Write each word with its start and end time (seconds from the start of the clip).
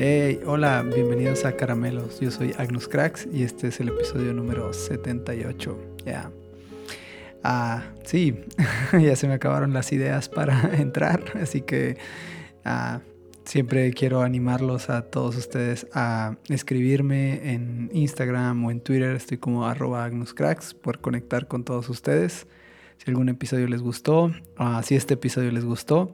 Hey, 0.00 0.38
hola, 0.46 0.84
bienvenidos 0.84 1.44
a 1.44 1.56
Caramelos. 1.56 2.20
Yo 2.20 2.30
soy 2.30 2.54
Agnus 2.56 2.86
Cracks 2.86 3.26
y 3.32 3.42
este 3.42 3.66
es 3.66 3.80
el 3.80 3.88
episodio 3.88 4.32
número 4.32 4.72
78. 4.72 5.76
Ya. 6.06 6.30
Ah, 7.42 7.82
sí, 8.04 8.44
ya 8.92 9.16
se 9.16 9.26
me 9.26 9.34
acabaron 9.34 9.72
las 9.72 9.92
ideas 9.92 10.28
para 10.28 10.76
entrar, 10.78 11.24
así 11.42 11.62
que 11.62 11.98
ah, 12.64 13.00
siempre 13.44 13.92
quiero 13.92 14.22
animarlos 14.22 14.88
a 14.88 15.02
todos 15.02 15.34
ustedes 15.36 15.88
a 15.92 16.36
escribirme 16.48 17.52
en 17.52 17.90
Instagram 17.92 18.66
o 18.66 18.70
en 18.70 18.80
Twitter. 18.80 19.16
Estoy 19.16 19.38
como 19.38 19.66
arroba 19.66 20.04
agnuscracks 20.04 20.74
por 20.74 21.00
conectar 21.00 21.48
con 21.48 21.64
todos 21.64 21.88
ustedes. 21.88 22.46
Si 22.98 23.10
algún 23.10 23.30
episodio 23.30 23.66
les 23.66 23.82
gustó, 23.82 24.30
ah, 24.58 24.80
si 24.84 24.94
este 24.94 25.14
episodio 25.14 25.50
les 25.50 25.64
gustó, 25.64 26.12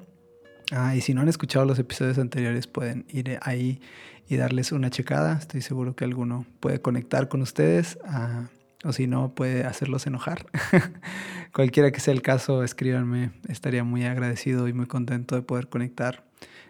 Ah, 0.72 0.96
y 0.96 1.00
si 1.00 1.14
no 1.14 1.20
han 1.20 1.28
escuchado 1.28 1.64
los 1.64 1.78
episodios 1.78 2.18
anteriores, 2.18 2.66
pueden 2.66 3.04
ir 3.08 3.38
ahí 3.42 3.80
y 4.28 4.36
darles 4.36 4.72
una 4.72 4.90
checada. 4.90 5.38
Estoy 5.38 5.60
seguro 5.60 5.94
que 5.94 6.04
alguno 6.04 6.46
puede 6.60 6.80
conectar 6.80 7.28
con 7.28 7.42
ustedes. 7.42 7.98
Ah, 8.06 8.48
o 8.84 8.92
si 8.92 9.06
no, 9.06 9.34
puede 9.34 9.64
hacerlos 9.64 10.06
enojar. 10.06 10.46
Cualquiera 11.52 11.90
que 11.90 12.00
sea 12.00 12.14
el 12.14 12.22
caso, 12.22 12.62
escríbanme. 12.62 13.32
Estaría 13.48 13.84
muy 13.84 14.04
agradecido 14.04 14.68
y 14.68 14.72
muy 14.72 14.86
contento 14.86 15.34
de 15.34 15.42
poder 15.42 15.68
conectar 15.68 16.24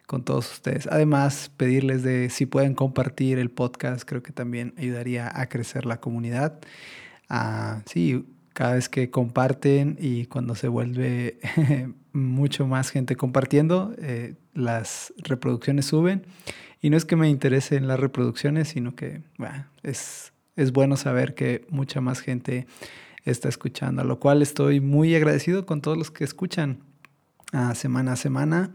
con 0.07 0.25
todos 0.25 0.53
ustedes. 0.53 0.87
Además, 0.87 1.51
pedirles 1.57 2.03
de 2.03 2.31
si 2.31 2.47
pueden 2.47 2.75
compartir 2.75 3.39
el 3.39 3.51
podcast, 3.51 4.05
creo 4.07 4.23
que 4.23 4.33
también 4.33 4.75
ayudaría 4.77 5.31
a 5.41 5.49
crecer 5.49 5.87
la 5.87 6.01
comunidad. 6.01 6.61
Ah, 7.29 7.83
sí, 7.87 8.25
cada 8.53 8.75
vez 8.75 8.89
que 8.89 9.11
comparten 9.11 9.97
y 9.99 10.27
cuando 10.27 10.55
se 10.55 10.69
vuelve 10.69 11.39
mucho 12.15 12.67
más 12.67 12.91
gente 12.91 13.17
compartiendo, 13.17 13.95
eh, 13.99 14.37
las 14.55 15.13
reproducciones 15.19 15.87
suben. 15.87 16.25
Y 16.81 16.91
no 16.91 16.97
es 16.97 17.05
que 17.05 17.17
me 17.17 17.29
interesen 17.29 17.87
las 17.89 17.99
reproducciones, 17.99 18.69
sino 18.69 18.95
que 18.95 19.23
es, 19.83 20.33
es 20.57 20.73
bueno 20.73 20.97
saber 20.97 21.35
que 21.35 21.67
mucha 21.69 22.01
más 22.01 22.21
gente 22.21 22.67
está 23.25 23.49
escuchando, 23.49 24.03
a 24.03 24.05
lo 24.05 24.21
cual 24.21 24.43
estoy 24.43 24.81
muy 24.81 25.15
agradecido 25.15 25.67
con 25.67 25.81
todos 25.81 25.97
los 25.97 26.11
que 26.11 26.25
escuchan 26.25 26.79
uh, 27.53 27.75
semana 27.75 28.13
a 28.13 28.17
semana. 28.17 28.71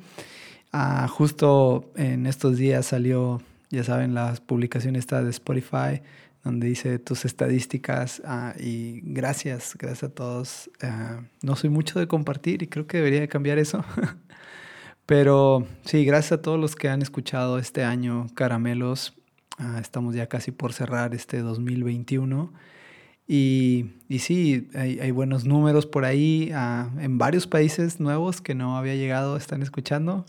Uh, 0.73 1.07
justo 1.07 1.91
en 1.95 2.25
estos 2.25 2.57
días 2.57 2.87
salió, 2.87 3.41
ya 3.69 3.83
saben, 3.83 4.13
la 4.13 4.33
publicación 4.45 4.95
esta 4.95 5.23
de 5.23 5.29
Spotify 5.29 6.01
donde 6.43 6.67
dice 6.67 6.99
tus 6.99 7.25
estadísticas 7.25 8.21
ah, 8.25 8.53
y 8.59 9.01
gracias, 9.03 9.75
gracias 9.77 10.11
a 10.11 10.13
todos. 10.13 10.69
Ah, 10.81 11.21
no 11.41 11.55
soy 11.55 11.69
mucho 11.69 11.99
de 11.99 12.07
compartir 12.07 12.63
y 12.63 12.67
creo 12.67 12.87
que 12.87 12.97
debería 12.97 13.19
de 13.19 13.27
cambiar 13.27 13.57
eso. 13.57 13.83
Pero 15.05 15.67
sí, 15.83 16.05
gracias 16.05 16.33
a 16.33 16.41
todos 16.41 16.59
los 16.59 16.75
que 16.75 16.87
han 16.87 17.01
escuchado 17.01 17.57
este 17.57 17.83
año 17.83 18.27
Caramelos. 18.35 19.13
Ah, 19.57 19.79
estamos 19.81 20.15
ya 20.15 20.27
casi 20.27 20.51
por 20.51 20.71
cerrar 20.71 21.13
este 21.13 21.39
2021. 21.39 22.53
Y, 23.27 23.91
y 24.07 24.19
sí, 24.19 24.69
hay, 24.73 24.99
hay, 24.99 25.11
buenos 25.11 25.45
números 25.45 25.85
por 25.85 26.05
ahí. 26.05 26.51
en 26.99 27.17
varios 27.17 27.45
países 27.45 27.99
nuevos 27.99 28.41
que 28.41 28.55
no 28.55 28.77
había 28.77 28.95
llegado 28.95 29.37
están 29.37 29.61
escuchando. 29.61 30.25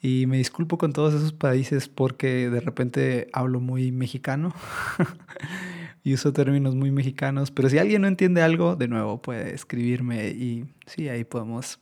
Y 0.00 0.26
me 0.26 0.36
disculpo 0.36 0.78
con 0.78 0.92
todos 0.92 1.14
esos 1.14 1.32
países 1.32 1.88
porque 1.88 2.50
de 2.50 2.60
repente 2.60 3.28
hablo 3.32 3.60
muy 3.60 3.90
mexicano 3.90 4.54
y 6.04 6.14
uso 6.14 6.32
términos 6.32 6.74
muy 6.74 6.90
mexicanos. 6.90 7.50
Pero 7.50 7.68
si 7.68 7.78
alguien 7.78 8.02
no 8.02 8.08
entiende 8.08 8.42
algo, 8.42 8.76
de 8.76 8.88
nuevo 8.88 9.20
puede 9.20 9.54
escribirme 9.54 10.28
y 10.28 10.66
sí, 10.86 11.08
ahí 11.08 11.24
podemos 11.24 11.80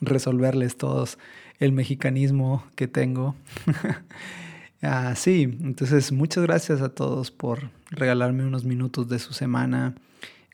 resolverles 0.00 0.76
todos 0.76 1.18
el 1.58 1.72
mexicanismo 1.72 2.64
que 2.74 2.86
tengo. 2.86 3.34
ah, 4.82 5.14
sí, 5.16 5.42
entonces 5.42 6.12
muchas 6.12 6.44
gracias 6.44 6.80
a 6.80 6.90
todos 6.90 7.30
por 7.30 7.70
regalarme 7.90 8.44
unos 8.44 8.64
minutos 8.64 9.08
de 9.08 9.18
su 9.18 9.32
semana, 9.32 9.94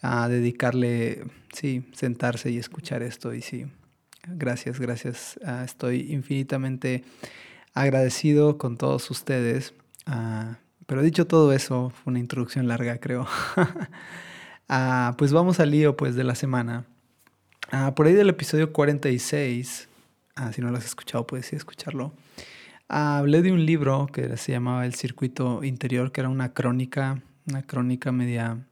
a 0.01 0.29
dedicarle, 0.29 1.25
sí, 1.53 1.85
sentarse 1.93 2.51
y 2.51 2.59
escuchar 2.59 3.03
esto 3.03 3.35
y 3.35 3.43
sí, 3.43 3.67
Gracias, 4.27 4.79
gracias. 4.79 5.41
Ah, 5.45 5.65
estoy 5.65 6.13
infinitamente 6.13 7.05
agradecido 7.75 8.57
con 8.57 8.77
todos 8.77 9.11
ustedes. 9.11 9.75
Ah, 10.07 10.59
pero 10.87 11.03
dicho 11.03 11.27
todo 11.27 11.53
eso, 11.53 11.91
fue 11.91 12.13
una 12.13 12.21
introducción 12.21 12.69
larga, 12.69 12.99
creo. 12.99 13.27
Ah, 14.75 15.17
pues 15.19 15.35
vamos 15.35 15.61
al 15.61 15.71
lío 15.71 15.99
pues, 15.99 16.15
de 16.15 16.25
la 16.25 16.35
semana. 16.35 16.87
por 17.95 18.07
ahí 18.07 18.15
del 18.15 18.31
episodio 18.31 18.73
46, 18.73 19.89
si 20.51 20.61
no 20.63 20.71
lo 20.71 20.79
has 20.79 20.87
escuchado, 20.87 21.27
puedes 21.27 21.49
ir 21.53 21.57
a 21.57 21.59
escucharlo. 21.59 22.15
hablé 22.89 23.43
de 23.43 23.53
un 23.53 23.67
libro 23.67 24.07
que 24.07 24.35
se 24.39 24.53
llamaba 24.53 24.87
El 24.87 24.95
Circuito 24.95 25.63
Interior, 25.63 26.11
que 26.11 26.23
era 26.23 26.31
una 26.31 26.55
crónica, 26.55 27.21
una 27.47 27.65
crónica 27.65 28.13
media 28.13 28.65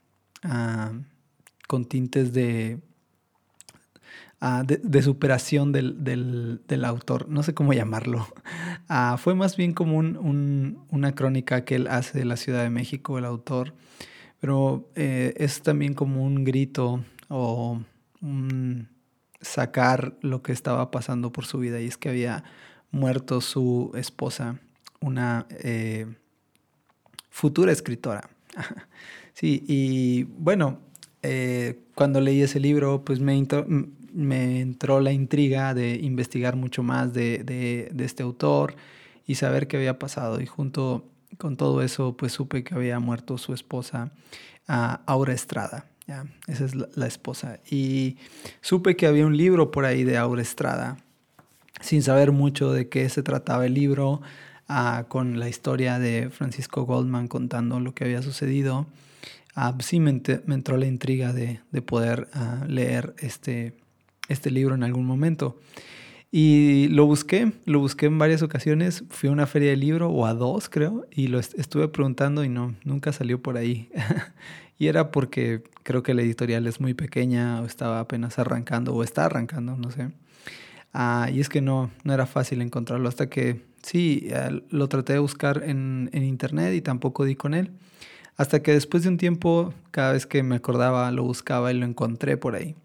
con 1.67 1.85
tintes 1.85 2.33
de 2.33 2.79
Ah, 4.43 4.63
de, 4.65 5.03
superación 5.03 5.71
del, 5.71 6.83
autor, 6.83 7.29
no 7.29 7.43
sé 7.43 7.53
cómo 7.53 7.73
llamarlo. 7.73 8.27
Ah, 8.93 9.17
fue 9.17 9.35
más 9.35 9.55
bien 9.55 9.71
como 9.71 9.99
una 9.99 11.15
crónica 11.15 11.63
que 11.63 11.75
él 11.75 11.87
hace 11.87 12.17
de 12.17 12.25
la 12.25 12.35
Ciudad 12.35 12.61
de 12.63 12.69
México, 12.69 13.17
el 13.17 13.23
autor, 13.23 13.73
pero 14.41 14.89
eh, 14.95 15.33
es 15.37 15.61
también 15.61 15.93
como 15.93 16.25
un 16.25 16.43
grito 16.43 17.01
o 17.29 17.79
sacar 19.39 20.17
lo 20.21 20.41
que 20.41 20.51
estaba 20.51 20.91
pasando 20.91 21.31
por 21.31 21.45
su 21.45 21.59
vida 21.59 21.79
y 21.79 21.85
es 21.85 21.95
que 21.95 22.09
había 22.09 22.43
muerto 22.91 23.39
su 23.39 23.91
esposa, 23.95 24.59
una 24.99 25.45
eh, 25.51 26.07
futura 27.29 27.71
escritora. 27.71 28.29
sí, 29.33 29.63
y 29.67 30.23
bueno, 30.23 30.79
eh, 31.23 31.79
cuando 31.95 32.19
leí 32.19 32.41
ese 32.41 32.59
libro, 32.59 33.05
pues 33.05 33.19
me, 33.21 33.35
me 34.13 34.61
entró 34.61 34.99
la 34.99 35.11
intriga 35.11 35.73
de 35.73 35.95
investigar 35.95 36.55
mucho 36.55 36.83
más 36.83 37.13
de, 37.13 37.91
este 37.99 38.23
autor 38.23 38.75
y 39.25 39.35
saber 39.35 39.67
qué 39.67 39.77
había 39.77 39.99
pasado. 39.99 40.41
Y 40.41 40.45
junto 40.45 41.05
con 41.37 41.57
todo 41.57 41.81
eso, 41.81 42.15
pues 42.17 42.33
supe 42.33 42.63
que 42.63 42.75
había 42.75 42.99
muerto 42.99 43.37
su 43.37 43.53
esposa, 43.53 44.11
Aura 44.67 45.33
Estrada. 45.33 45.85
Esa 46.47 46.65
es 46.65 46.75
la, 46.75 47.07
esposa. 47.07 47.59
Y 47.69 48.17
supe 48.59 48.95
que 48.95 49.07
había 49.07 49.25
un 49.25 49.37
libro 49.37 49.71
por 49.71 49.85
ahí 49.85 50.03
de 50.03 50.17
Aura 50.17 50.41
Estrada, 50.41 50.97
sin 51.79 52.03
saber 52.03 52.31
mucho 52.31 52.73
de 52.73 52.89
qué 52.89 53.07
se 53.09 53.23
trataba 53.23 53.65
el 53.65 53.73
libro, 53.73 54.21
con 55.09 55.39
la 55.39 55.49
historia 55.49 55.99
de 55.99 56.29
Francisco 56.29 56.83
Goldman 56.85 57.27
contando 57.27 57.79
lo 57.79 57.93
que 57.93 58.05
había 58.05 58.21
sucedido. 58.21 58.87
sí 59.79 59.99
me, 59.99 60.11
entró 60.11 60.77
la 60.77 60.85
intriga 60.85 61.33
de, 61.33 61.59
poder 61.81 62.29
leer 62.67 63.13
este, 63.19 63.73
este 64.31 64.51
libro 64.51 64.75
en 64.75 64.83
algún 64.83 65.05
momento. 65.05 65.57
Y 66.31 66.87
lo 66.87 67.05
busqué, 67.05 67.51
lo 67.65 67.79
busqué 67.79 68.05
en 68.05 68.17
varias 68.17 68.41
ocasiones, 68.41 69.03
fui 69.09 69.27
a 69.27 69.33
una 69.33 69.47
feria 69.47 69.71
de 69.71 69.75
libro 69.75 70.09
o 70.09 70.25
a 70.25 70.33
dos 70.33 70.69
creo, 70.69 71.05
y 71.11 71.27
lo 71.27 71.39
estuve 71.39 71.89
preguntando 71.89 72.45
y 72.45 72.49
no, 72.49 72.73
nunca 72.85 73.11
salió 73.11 73.41
por 73.41 73.57
ahí. 73.57 73.89
y 74.79 74.87
era 74.87 75.11
porque 75.11 75.61
creo 75.83 76.03
que 76.03 76.13
la 76.13 76.21
editorial 76.21 76.67
es 76.67 76.79
muy 76.79 76.93
pequeña 76.93 77.61
o 77.61 77.65
estaba 77.65 77.99
apenas 77.99 78.39
arrancando 78.39 78.95
o 78.95 79.03
está 79.03 79.25
arrancando, 79.25 79.75
no 79.75 79.91
sé. 79.91 80.09
Ah, 80.93 81.29
y 81.33 81.41
es 81.41 81.49
que 81.49 81.61
no, 81.61 81.91
no 82.05 82.13
era 82.13 82.25
fácil 82.25 82.61
encontrarlo 82.61 83.09
hasta 83.09 83.29
que 83.29 83.61
sí, 83.81 84.29
lo 84.69 84.87
traté 84.87 85.13
de 85.13 85.19
buscar 85.19 85.63
en, 85.65 86.09
en 86.13 86.23
internet 86.23 86.73
y 86.73 86.81
tampoco 86.81 87.25
di 87.25 87.35
con 87.35 87.53
él. 87.53 87.71
Hasta 88.37 88.63
que 88.63 88.71
después 88.71 89.03
de 89.03 89.09
un 89.09 89.17
tiempo, 89.17 89.73
cada 89.91 90.13
vez 90.13 90.25
que 90.25 90.43
me 90.43 90.55
acordaba, 90.55 91.11
lo 91.11 91.23
buscaba 91.23 91.71
y 91.71 91.77
lo 91.77 91.85
encontré 91.85 92.37
por 92.37 92.55
ahí. 92.55 92.75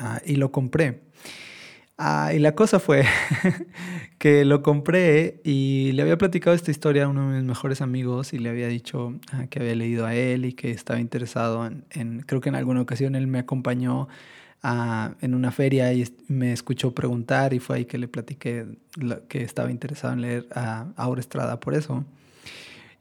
Ah, 0.00 0.20
y 0.24 0.36
lo 0.36 0.52
compré. 0.52 1.00
Ah, 2.00 2.32
y 2.32 2.38
la 2.38 2.54
cosa 2.54 2.78
fue 2.78 3.04
que 4.18 4.44
lo 4.44 4.62
compré 4.62 5.40
y 5.42 5.90
le 5.92 6.02
había 6.02 6.16
platicado 6.16 6.54
esta 6.54 6.70
historia 6.70 7.04
a 7.04 7.08
uno 7.08 7.30
de 7.30 7.38
mis 7.38 7.44
mejores 7.44 7.80
amigos 7.80 8.32
y 8.32 8.38
le 8.38 8.50
había 8.50 8.68
dicho 8.68 9.14
ah, 9.32 9.46
que 9.50 9.58
había 9.58 9.74
leído 9.74 10.06
a 10.06 10.14
él 10.14 10.44
y 10.44 10.52
que 10.52 10.70
estaba 10.70 11.00
interesado 11.00 11.66
en, 11.66 12.22
creo 12.26 12.40
que 12.40 12.50
en 12.50 12.54
alguna 12.54 12.82
ocasión 12.82 13.16
él 13.16 13.26
me 13.26 13.40
acompañó 13.40 14.08
en 14.62 15.34
una 15.34 15.52
feria 15.52 15.92
y 15.92 16.04
me 16.26 16.52
escuchó 16.52 16.92
preguntar 16.92 17.54
y 17.54 17.60
fue 17.60 17.76
ahí 17.76 17.84
que 17.84 17.96
le 17.96 18.08
platiqué 18.08 18.66
que 19.28 19.42
estaba 19.42 19.70
interesado 19.70 20.12
en 20.14 20.20
leer 20.20 20.46
a 20.52 20.88
Aura 20.96 21.20
Estrada 21.20 21.60
por 21.60 21.74
eso. 21.74 22.04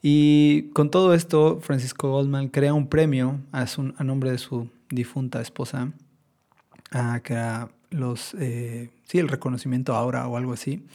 Y 0.03 0.69
con 0.73 0.91
todo 0.91 1.15
esto, 1.15 1.59
Francisco 1.61 2.11
Goldman 2.11 2.50
crea 2.50 2.75
un 2.75 2.88
premio 2.88 3.39
a, 3.51 3.65
a 3.97 4.03
nombre 4.03 4.31
de 4.31 4.38
su 4.38 4.69
difunta 4.89 5.41
esposa 5.41 5.91
Ah, 6.92 7.19
que 7.24 7.34
era 7.34 7.69
los, 7.89 8.34
eh, 8.39 8.89
sí, 9.06 9.19
el 9.19 9.28
reconocimiento 9.28 9.95
ahora 9.95 10.28
o 10.28 10.38
algo 10.38 10.54
así. 10.54 10.86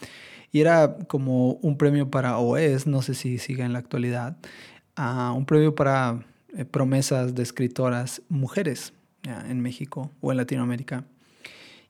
Y 0.53 0.61
era 0.61 0.97
como 1.07 1.55
un 1.55 1.79
premio 1.79 2.11
para, 2.11 2.39
o 2.39 2.57
es, 2.57 2.87
no 2.87 3.03
sé 3.03 3.15
si 3.15 3.39
sigue 3.39 3.63
en 3.63 3.73
la 3.73 3.79
actualidad, 3.79 4.37
uh, 4.99 5.35
un 5.35 5.47
premio 5.47 5.75
para 5.75 6.25
eh, 6.57 6.65
promesas 6.65 7.35
de 7.35 7.43
escritoras 7.43 8.23
mujeres 8.29 8.93
en 9.49 9.61
México 9.61 10.11
o 10.21 10.33
en 10.33 10.39
Latinoamérica. 10.39 11.05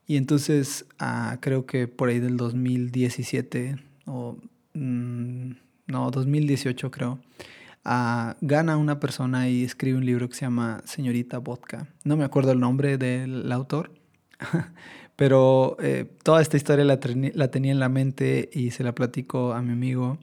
Y 0.07 0.17
entonces 0.17 0.85
uh, 1.01 1.37
creo 1.39 1.65
que 1.65 1.87
por 1.87 2.09
ahí 2.09 2.19
del 2.19 2.37
2017 2.37 3.77
o 4.05 4.37
mm, 4.73 5.51
no, 5.87 6.11
2018 6.11 6.91
creo, 6.91 7.19
uh, 7.85 8.33
gana 8.41 8.77
una 8.77 8.99
persona 8.99 9.49
y 9.49 9.63
escribe 9.63 9.97
un 9.97 10.05
libro 10.05 10.29
que 10.29 10.35
se 10.35 10.41
llama 10.41 10.81
Señorita 10.85 11.37
Vodka. 11.39 11.87
No 12.03 12.17
me 12.17 12.25
acuerdo 12.25 12.51
el 12.51 12.59
nombre 12.59 12.97
del 12.97 13.51
autor, 13.51 13.91
pero 15.15 15.77
eh, 15.79 16.05
toda 16.23 16.41
esta 16.41 16.57
historia 16.57 16.85
la, 16.85 16.99
la, 17.33 17.47
tenía 17.49 17.71
en 17.71 17.79
la 17.79 17.89
mente 17.89 18.49
y 18.53 18.71
se 18.71 18.83
la 18.83 18.93
platico 18.95 19.53
a 19.53 19.61
mi 19.61 19.71
amigo. 19.71 20.17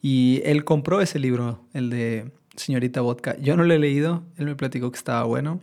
Y 0.00 0.40
él 0.44 0.64
compró 0.64 1.00
ese 1.00 1.18
libro, 1.18 1.64
el 1.72 1.90
de 1.90 2.32
Señorita 2.56 3.00
Vodka. 3.00 3.36
Yo 3.38 3.56
no 3.56 3.64
lo 3.64 3.74
he 3.74 3.78
leído, 3.78 4.24
él 4.36 4.46
me 4.46 4.54
platicó 4.54 4.90
que 4.90 4.98
estaba 4.98 5.24
bueno. 5.24 5.60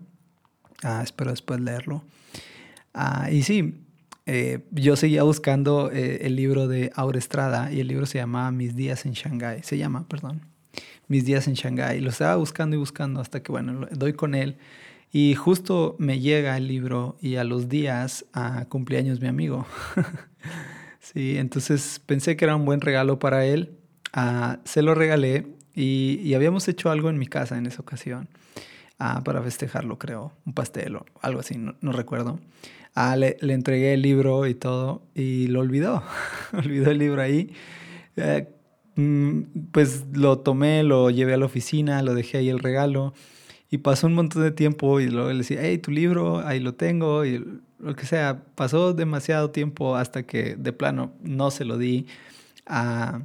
Ah, 0.84 1.02
espero 1.04 1.32
después 1.32 1.60
leerlo. 1.62 2.04
Ah, 2.94 3.30
y 3.32 3.44
sí, 3.44 3.86
eh, 4.26 4.66
yo 4.72 4.96
seguía 4.96 5.24
buscando 5.24 5.92
eh, 5.92 6.26
el 6.26 6.36
libro 6.36 6.68
de 6.68 6.92
Aura 6.96 7.20
Estrada 7.20 7.72
y 7.72 7.80
el 7.80 7.88
libro 7.88 8.06
se 8.06 8.18
llamaba 8.18 8.52
Mis 8.52 8.76
días 8.76 9.06
en 9.06 9.14
Shanghái. 9.14 9.64
Se 9.64 9.78
llama, 9.78 10.08
perdón. 10.08 10.55
Mis 11.08 11.26
días 11.26 11.48
en 11.48 11.54
Shanghái. 11.54 12.02
Lo 12.02 12.10
estaba 12.10 12.36
buscando 12.36 12.76
y 12.76 12.80
buscando 12.80 13.22
hasta 13.22 13.42
que, 13.42 13.52
bueno, 13.52 13.88
doy 13.92 14.14
con 14.14 14.36
él. 14.36 14.58
Y 15.12 15.36
justo 15.36 15.96
me 16.00 16.20
llega 16.20 16.58
el 16.58 16.68
libro 16.68 17.18
y 17.22 17.36
a 17.36 17.44
los 17.44 17.70
días 17.70 18.26
a 18.34 18.66
cumpleaños 18.66 19.22
mi 19.22 19.28
amigo. 19.28 19.66
sí, 21.00 21.38
entonces 21.38 22.02
pensé 22.06 22.36
que 22.36 22.46
era 22.46 22.56
un 22.56 22.66
buen 22.66 22.82
regalo 22.82 23.20
para 23.20 23.46
él. 23.46 23.78
Ah, 24.14 24.60
se 24.66 24.82
lo 24.82 24.96
regalé 24.96 25.48
y, 25.74 26.34
habíamos 26.34 26.68
hecho 26.68 26.90
algo 26.90 27.10
en 27.10 27.18
mi 27.18 27.28
casa 27.28 27.58
en 27.58 27.66
esa 27.66 27.82
ocasión. 27.82 28.30
Ah, 29.00 29.22
para 29.24 29.42
festejarlo, 29.42 29.98
creo. 30.00 30.34
Un 30.46 30.54
pastel 30.54 30.96
o 30.96 31.06
algo 31.22 31.40
así, 31.40 31.58
no 31.58 31.92
recuerdo. 31.92 32.40
Ah, 32.98 33.18
le, 33.18 33.38
entregué 33.42 33.94
el 33.94 34.02
libro 34.02 34.48
y 34.48 34.56
todo 34.56 35.02
y 35.14 35.48
lo 35.48 35.60
olvidó. 35.60 36.02
olvidó 36.54 36.92
el 36.92 36.98
libro 36.98 37.22
ahí. 37.22 37.52
Mm, 38.96 39.42
pues 39.72 40.06
lo 40.14 40.40
tomé, 40.40 40.84
lo 40.84 41.10
llevé 41.10 41.34
a 41.34 41.38
la 41.38 41.46
oficina, 41.46 42.02
lo 42.02 42.14
dejé 42.14 42.38
ahí 42.38 42.50
el 42.50 42.60
regalo 42.60 43.14
y 43.70 43.80
pasó 43.80 44.08
un 44.08 44.14
montón 44.14 44.44
de 44.44 44.52
tiempo 44.52 45.00
y 45.00 45.10
luego 45.10 45.32
le 45.32 45.40
decía, 45.40 45.60
hey, 45.62 45.78
tu 45.80 45.92
libro, 45.92 46.40
ahí 46.46 46.60
lo 46.60 46.76
tengo 46.76 47.26
y 47.26 47.44
lo 47.80 47.96
que 47.96 48.06
sea. 48.06 48.44
Pasó 48.56 48.94
demasiado 48.94 49.52
tiempo 49.52 49.96
hasta 49.96 50.24
que 50.24 50.56
de 50.56 50.74
plano 50.74 51.14
no 51.22 51.52
se 51.52 51.66
lo 51.66 51.78
di. 51.78 52.08
Ah, 52.66 53.22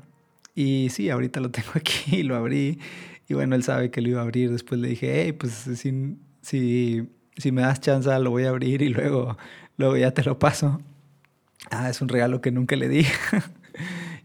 y 0.54 0.88
sí, 0.90 1.10
ahorita 1.10 1.40
lo 1.40 1.50
tengo 1.52 1.70
aquí 1.74 2.16
y 2.18 2.22
lo 2.24 2.36
abrí. 2.36 2.78
Y 3.28 3.34
bueno, 3.34 3.54
él 3.54 3.62
sabe 3.62 3.90
que 3.90 4.00
lo 4.00 4.08
iba 4.08 4.20
a 4.20 4.24
abrir. 4.24 4.50
Después 4.50 4.80
le 4.80 4.88
dije, 4.88 5.22
hey, 5.22 5.32
pues 5.32 5.52
si, 5.52 6.16
si, 6.42 7.08
si 7.36 7.52
me 7.52 7.62
das 7.62 7.80
chance, 7.80 8.10
lo 8.18 8.30
voy 8.30 8.44
a 8.44 8.50
abrir 8.50 8.82
y 8.82 8.88
luego 8.88 9.36
luego 9.80 9.96
ya 9.96 10.12
te 10.12 10.22
lo 10.22 10.38
paso. 10.38 10.80
Ah, 11.70 11.90
es 11.90 12.00
un 12.00 12.08
regalo 12.08 12.40
que 12.40 12.50
nunca 12.52 12.76
le 12.76 12.88
di. 12.88 13.06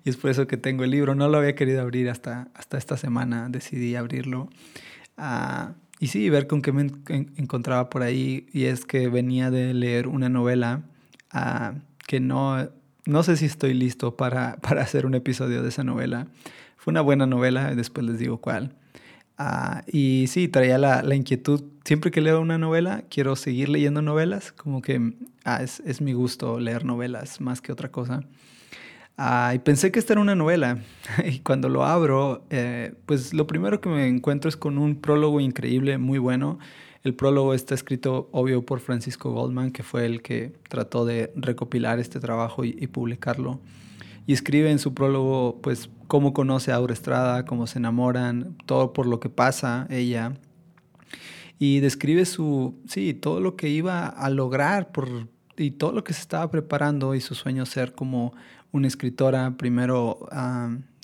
y 0.06 0.10
es 0.12 0.18
por 0.18 0.30
eso 0.30 0.46
que 0.46 0.56
tengo 0.56 0.84
el 0.84 0.92
libro. 0.92 1.16
No 1.16 1.28
lo 1.28 1.40
había 1.40 1.56
querido 1.56 1.82
abrir 1.82 2.10
hasta, 2.12 2.48
hasta 2.54 2.78
esta 2.78 2.96
semana. 2.96 3.50
Decidí 3.50 3.96
abrirlo. 3.96 4.50
Ah, 5.18 5.74
y 6.00 6.08
sí, 6.08 6.30
ver 6.30 6.46
con 6.46 6.62
qué 6.62 6.72
me 6.72 6.92
encontraba 7.38 7.90
por 7.90 8.04
ahí. 8.04 8.46
Y 8.54 8.66
es 8.66 8.86
que 8.86 9.10
venía 9.10 9.50
de 9.50 9.74
leer 9.74 10.08
una 10.08 10.30
novela 10.30 10.84
ah, 11.32 11.74
que 12.06 12.20
no, 12.20 12.70
no 13.08 13.24
sé 13.24 13.36
si 13.36 13.46
estoy 13.46 13.74
listo 13.74 14.16
para, 14.16 14.58
para 14.62 14.84
hacer 14.84 15.08
un 15.08 15.16
episodio 15.16 15.64
de 15.64 15.70
esa 15.70 15.84
novela. 15.84 16.28
Fue 16.78 16.92
una 16.92 17.02
buena 17.02 17.26
novela, 17.26 17.74
después 17.74 18.06
les 18.06 18.20
digo 18.20 18.38
cuál. 18.38 18.76
Ah, 19.40 19.84
y 19.88 20.28
sí, 20.28 20.48
traía 20.48 20.78
la, 20.78 21.02
la, 21.02 21.16
inquietud. 21.16 21.64
Siempre 21.84 22.12
que 22.12 22.22
leo 22.22 22.40
una 22.40 22.60
novela, 22.60 23.06
quiero 23.10 23.36
seguir 23.36 23.70
leyendo 23.70 24.04
novelas. 24.04 24.52
Como 24.52 24.84
que 24.84 25.16
es, 25.60 25.80
es, 25.80 26.00
mi 26.00 26.14
gusto 26.14 26.60
leer 26.60 26.86
novelas 26.86 27.42
más 27.42 27.60
que 27.60 27.72
otra 27.72 27.90
cosa. 27.92 28.22
Ah, 29.18 29.54
y 29.56 29.60
pensé 29.60 29.92
que 29.92 30.00
esta 30.00 30.14
era 30.14 30.22
una 30.22 30.36
novela. 30.36 30.80
y 31.26 31.40
cuando 31.40 31.70
lo 31.70 31.86
abro, 31.86 32.46
eh, 32.50 32.94
pues 33.06 33.34
lo 33.34 33.48
primero 33.48 33.82
que 33.82 33.90
me 33.90 34.08
encuentro 34.08 34.50
es 34.50 34.58
con 34.58 34.78
un 34.78 34.96
prólogo 34.96 35.40
increíble, 35.40 35.98
muy 35.98 36.20
bueno. 36.20 36.60
El 37.04 37.14
prólogo 37.14 37.54
está 37.54 37.76
escrito, 37.76 38.30
obvio, 38.32 38.66
por 38.66 38.80
Francisco 38.80 39.32
Goldman, 39.32 39.72
que 39.72 39.84
fue 39.84 40.06
el 40.06 40.22
que 40.22 40.54
trató 40.70 41.06
de 41.06 41.32
recopilar 41.36 42.00
este 42.00 42.20
trabajo 42.20 42.66
y, 42.66 42.76
y 42.80 42.88
publicarlo 42.88 43.60
y 44.28 44.34
escribe 44.34 44.72
en 44.72 44.80
su 44.80 44.94
prólogo 44.94 45.60
pues 45.62 45.90
cómo 46.08 46.34
conoce 46.34 46.72
a 46.72 46.76
Aura 46.76 46.94
Estrada, 46.94 47.46
cómo 47.46 47.68
se 47.68 47.80
enamoran, 47.80 48.56
todo 48.66 48.94
por 48.94 49.06
lo 49.06 49.20
que 49.20 49.30
pasa 49.30 49.88
ella. 49.90 50.34
Y 51.60 51.80
describe 51.80 52.26
su, 52.26 52.76
sí, 52.88 53.14
todo 53.14 53.40
lo 53.40 53.56
que 53.56 53.70
iba 53.70 54.08
a 54.08 54.30
lograr 54.30 54.92
por, 54.92 55.30
y 55.58 55.72
todo 55.72 55.92
lo 55.94 56.04
que 56.04 56.14
se 56.14 56.22
estaba 56.22 56.50
preparando 56.52 57.16
y 57.16 57.22
su 57.22 57.36
sueño 57.36 57.66
ser 57.66 57.94
como 57.94 58.34
una 58.76 58.88
escritora, 58.88 59.56
primero, 59.58 60.28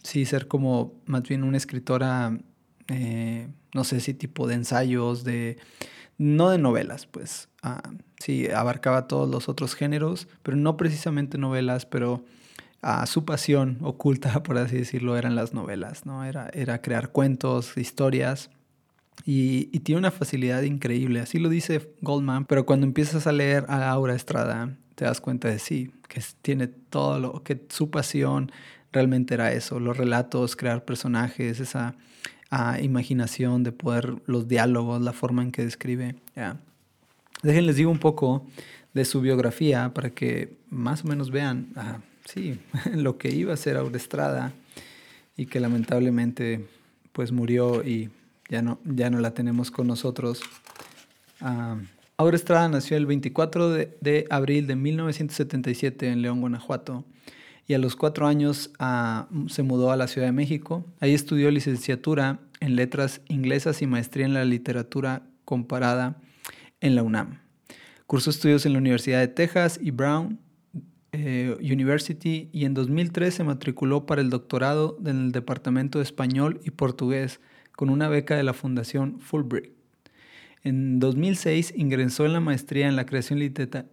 sí, 0.03 0.25
ser 0.25 0.47
como 0.47 0.93
más 1.05 1.23
bien 1.23 1.43
una 1.43 1.57
escritora, 1.57 2.37
eh, 2.87 3.47
no 3.73 3.83
sé 3.85 4.01
si 4.01 4.13
tipo 4.13 4.45
de 4.45 4.55
ensayos, 4.55 5.23
de, 5.23 5.57
no 6.17 6.49
de 6.49 6.57
novelas, 6.57 7.05
pues, 7.05 7.47
sí, 8.19 8.49
abarcaba 8.51 9.07
todos 9.07 9.29
los 9.29 9.47
otros 9.47 9.75
géneros, 9.75 10.27
pero 10.43 10.57
no 10.57 10.75
precisamente 10.75 11.37
novelas, 11.37 11.85
pero 11.85 12.25
su 13.05 13.23
pasión 13.23 13.77
oculta, 13.81 14.43
por 14.43 14.57
así 14.57 14.77
decirlo, 14.77 15.17
eran 15.17 15.35
las 15.35 15.53
novelas, 15.53 16.05
¿no? 16.05 16.25
Era, 16.25 16.49
era 16.53 16.81
crear 16.81 17.11
cuentos, 17.11 17.77
historias. 17.77 18.49
Y, 19.23 19.67
tiene 19.79 19.99
una 19.99 20.11
facilidad 20.11 20.63
increíble, 20.63 21.19
así 21.19 21.37
lo 21.39 21.47
dice 21.47 21.93
Goldman, 22.01 22.45
pero 22.45 22.65
cuando 22.65 22.85
empiezas 22.87 23.27
a 23.27 23.31
leer 23.31 23.65
a 23.69 23.89
Aura 23.89 24.15
Estrada, 24.15 24.75
te 24.95 25.05
das 25.05 25.21
cuenta 25.21 25.47
de 25.47 25.59
sí, 25.59 25.91
que 26.11 26.21
tiene 26.41 26.67
todo 26.67 27.19
lo 27.19 27.41
que 27.41 27.65
su 27.69 27.89
pasión 27.89 28.51
realmente 28.91 29.33
era 29.33 29.53
eso, 29.53 29.79
los 29.79 29.95
relatos, 29.95 30.57
crear 30.57 30.83
personajes, 30.83 31.61
esa 31.61 31.95
ah, 32.49 32.81
imaginación 32.81 33.63
de 33.63 33.71
poder, 33.71 34.15
los 34.25 34.49
diálogos, 34.49 35.01
la 35.01 35.13
forma 35.13 35.41
en 35.41 35.53
que 35.53 35.63
describe. 35.63 36.15
Yeah. 36.35 36.59
Déjenles 37.43 37.77
digo 37.77 37.89
un 37.89 37.99
poco 37.99 38.45
de 38.93 39.05
su 39.05 39.21
biografía 39.21 39.93
para 39.93 40.09
que 40.09 40.57
más 40.69 41.05
o 41.05 41.07
menos 41.07 41.31
vean 41.31 41.69
ah, 41.77 41.99
sí, 42.25 42.59
lo 42.93 43.17
que 43.17 43.29
iba 43.33 43.53
a 43.53 43.57
ser 43.57 43.77
Aura 43.77 43.95
Estrada 43.95 44.51
y 45.37 45.45
que 45.45 45.61
lamentablemente 45.61 46.67
pues 47.13 47.31
murió 47.31 47.85
y 47.85 48.09
ya 48.49 48.61
no, 48.61 48.79
ya 48.83 49.09
no 49.09 49.21
la 49.21 49.33
tenemos 49.33 49.71
con 49.71 49.87
nosotros. 49.87 50.41
Uh, 51.39 51.77
Aura 52.21 52.35
Estrada 52.35 52.69
nació 52.69 52.97
el 52.97 53.07
24 53.07 53.71
de, 53.71 54.27
abril 54.29 54.67
de 54.67 54.75
1977 54.75 56.07
en 56.07 56.21
León, 56.21 56.39
Guanajuato 56.39 57.03
y 57.65 57.73
a 57.73 57.79
los 57.79 57.95
cuatro 57.95 58.27
años 58.27 58.69
ah, 58.77 59.27
se 59.47 59.63
mudó 59.63 59.91
a 59.91 59.95
la 59.95 60.07
Ciudad 60.07 60.27
de 60.27 60.31
México. 60.31 60.85
Ahí 60.99 61.15
estudió 61.15 61.49
licenciatura 61.49 62.39
en 62.59 62.75
letras 62.75 63.21
inglesas 63.27 63.81
y 63.81 63.87
maestría 63.87 64.27
en 64.27 64.35
la 64.35 64.45
literatura 64.45 65.23
comparada 65.45 66.21
en 66.79 66.93
la 66.93 67.01
UNAM. 67.01 67.39
Cursó 68.05 68.29
estudios 68.29 68.67
en 68.67 68.73
la 68.73 68.77
Universidad 68.77 69.19
de 69.19 69.27
Texas 69.27 69.79
y 69.81 69.89
Brown 69.89 70.39
eh, 71.13 71.57
University 71.59 72.51
y 72.53 72.65
en 72.65 72.75
2003 72.75 73.33
se 73.33 73.43
matriculó 73.43 74.05
para 74.05 74.21
el 74.21 74.29
doctorado 74.29 74.95
en 75.03 75.21
el 75.21 75.31
Departamento 75.31 75.97
de 75.97 76.03
Español 76.03 76.61
y 76.63 76.69
Portugués 76.69 77.39
con 77.75 77.89
una 77.89 78.09
beca 78.09 78.35
de 78.35 78.43
la 78.43 78.53
Fundación 78.53 79.19
Fulbright. 79.19 79.80
En 80.63 80.99
2006 80.99 81.73
ingresó 81.75 82.25
en 82.25 82.33
la 82.33 82.39
maestría 82.39 82.87
en 82.87 82.95
la 82.95 83.07
creación 83.07 83.39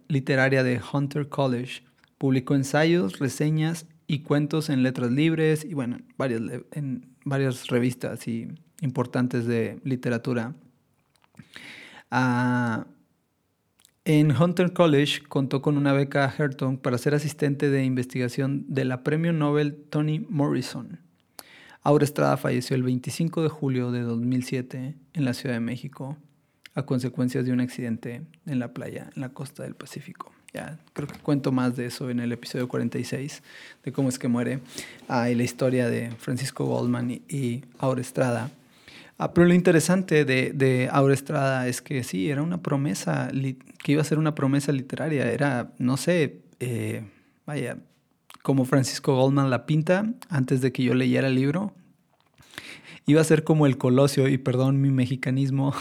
literaria 0.07 0.63
de 0.63 0.79
Hunter 0.93 1.27
College. 1.27 1.81
Publicó 2.19 2.53
ensayos, 2.53 3.17
reseñas 3.17 3.87
y 4.05 4.19
cuentos 4.19 4.69
en 4.69 4.83
letras 4.83 5.11
libres 5.11 5.65
y 5.65 5.73
bueno, 5.73 5.97
en 6.71 7.09
varias 7.25 7.67
revistas 7.67 8.27
y 8.27 8.49
importantes 8.81 9.47
de 9.47 9.79
literatura. 9.83 10.53
Ah, 12.11 12.85
en 14.05 14.31
Hunter 14.31 14.73
College 14.73 15.23
contó 15.27 15.61
con 15.61 15.75
una 15.75 15.93
beca 15.93 16.31
Herton 16.35 16.77
para 16.77 16.97
ser 16.99 17.15
asistente 17.15 17.69
de 17.69 17.83
investigación 17.83 18.65
de 18.67 18.85
la 18.85 19.03
premio 19.03 19.33
Nobel 19.33 19.75
Toni 19.89 20.19
Morrison. 20.19 20.99
Aura 21.81 22.03
Estrada 22.03 22.37
falleció 22.37 22.75
el 22.75 22.83
25 22.83 23.41
de 23.41 23.49
julio 23.49 23.91
de 23.91 24.01
2007 24.01 24.95
en 25.13 25.25
la 25.25 25.33
Ciudad 25.33 25.55
de 25.55 25.61
México 25.61 26.17
a 26.79 26.85
consecuencias 26.85 27.45
de 27.45 27.51
un 27.51 27.59
accidente 27.59 28.21
en 28.45 28.59
la 28.59 28.73
playa 28.73 29.09
en 29.15 29.21
la 29.21 29.29
costa 29.29 29.63
del 29.63 29.75
Pacífico. 29.75 30.31
Ya 30.53 30.79
creo 30.93 31.07
que 31.07 31.19
cuento 31.19 31.51
más 31.51 31.75
de 31.75 31.85
eso 31.85 32.09
en 32.09 32.19
el 32.19 32.31
episodio 32.31 32.67
46 32.67 33.43
de 33.83 33.91
cómo 33.91 34.09
es 34.09 34.17
que 34.17 34.27
muere 34.27 34.59
ah, 35.07 35.29
y 35.29 35.35
la 35.35 35.43
historia 35.43 35.87
de 35.87 36.11
Francisco 36.17 36.65
Goldman 36.65 37.11
y, 37.11 37.21
y 37.29 37.63
Estrada. 37.99 38.49
Ah, 39.19 39.33
pero 39.33 39.47
lo 39.47 39.53
interesante 39.53 40.23
de, 40.23 40.53
de 40.53 40.89
Estrada 41.11 41.67
es 41.67 41.81
que 41.81 42.03
sí, 42.03 42.29
era 42.29 42.41
una 42.41 42.61
promesa, 42.61 43.29
que 43.83 43.91
iba 43.91 44.01
a 44.01 44.05
ser 44.05 44.17
una 44.17 44.33
promesa 44.33 44.71
literaria. 44.71 45.29
Era, 45.29 45.73
no 45.77 45.97
sé, 45.97 46.39
eh, 46.61 47.03
vaya, 47.45 47.77
como 48.41 48.63
Francisco 48.63 49.15
Goldman 49.15 49.49
la 49.49 49.65
pinta 49.65 50.05
antes 50.29 50.61
de 50.61 50.71
que 50.71 50.83
yo 50.83 50.93
leyera 50.93 51.27
el 51.27 51.35
libro. 51.35 51.73
Iba 53.09 53.21
a 53.21 53.23
ser 53.23 53.43
como 53.43 53.65
el 53.65 53.79
Colosio, 53.79 54.27
y 54.27 54.37
perdón 54.37 54.81
mi 54.81 54.91
mexicanismo, 54.91 55.73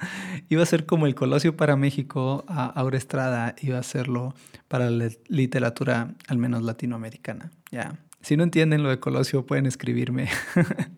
iba 0.48 0.62
a 0.62 0.66
ser 0.66 0.86
como 0.86 1.08
el 1.08 1.16
Colosio 1.16 1.56
para 1.56 1.74
México, 1.74 2.44
a 2.46 2.66
Aura 2.66 2.96
Estrada 2.96 3.56
iba 3.60 3.76
a 3.76 3.82
serlo 3.82 4.34
para 4.68 4.88
la 4.88 5.08
literatura, 5.26 6.14
al 6.28 6.38
menos 6.38 6.62
latinoamericana. 6.62 7.50
Ya, 7.72 7.98
si 8.20 8.36
no 8.36 8.44
entienden 8.44 8.84
lo 8.84 8.90
de 8.90 9.00
Colosio, 9.00 9.44
pueden 9.44 9.66
escribirme. 9.66 10.28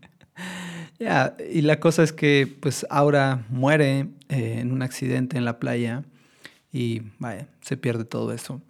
Ya, 1.00 1.36
y 1.52 1.60
la 1.60 1.78
cosa 1.78 2.02
es 2.02 2.12
que 2.12 2.52
pues 2.60 2.84
Aura 2.90 3.46
muere 3.50 4.08
eh, 4.28 4.58
en 4.58 4.72
un 4.72 4.82
accidente 4.82 5.38
en 5.38 5.44
la 5.44 5.60
playa 5.60 6.02
y 6.72 7.02
vaya, 7.20 7.46
se 7.60 7.76
pierde 7.76 8.04
todo 8.04 8.32
eso. 8.32 8.60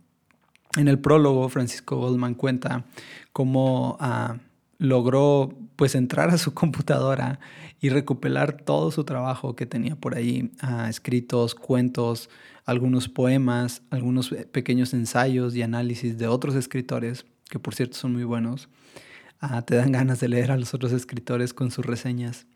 En 0.76 0.88
el 0.88 0.98
prólogo, 0.98 1.48
Francisco 1.48 1.96
Goldman 1.96 2.34
cuenta 2.34 2.84
cómo 3.32 3.96
ah, 3.98 4.36
logró 4.78 5.56
pues 5.76 5.94
entrar 5.94 6.30
a 6.30 6.38
su 6.38 6.54
computadora 6.54 7.40
y 7.80 7.90
recuperar 7.90 8.62
todo 8.62 8.90
su 8.90 9.04
trabajo 9.04 9.54
que 9.54 9.66
tenía 9.66 9.96
por 9.96 10.16
ahí, 10.16 10.50
ah, 10.60 10.88
escritos, 10.88 11.54
cuentos, 11.54 12.30
algunos 12.64 13.08
poemas, 13.08 13.82
algunos 13.90 14.30
pequeños 14.52 14.94
ensayos 14.94 15.54
y 15.54 15.62
análisis 15.62 16.18
de 16.18 16.26
otros 16.26 16.54
escritores, 16.54 17.26
que 17.50 17.58
por 17.58 17.74
cierto 17.74 17.96
son 17.96 18.12
muy 18.12 18.24
buenos. 18.24 18.68
Ah, 19.40 19.62
te 19.62 19.76
dan 19.76 19.92
ganas 19.92 20.20
de 20.20 20.28
leer 20.28 20.50
a 20.50 20.56
los 20.56 20.74
otros 20.74 20.92
escritores 20.92 21.54
con 21.54 21.70
sus 21.70 21.86
reseñas. 21.86 22.46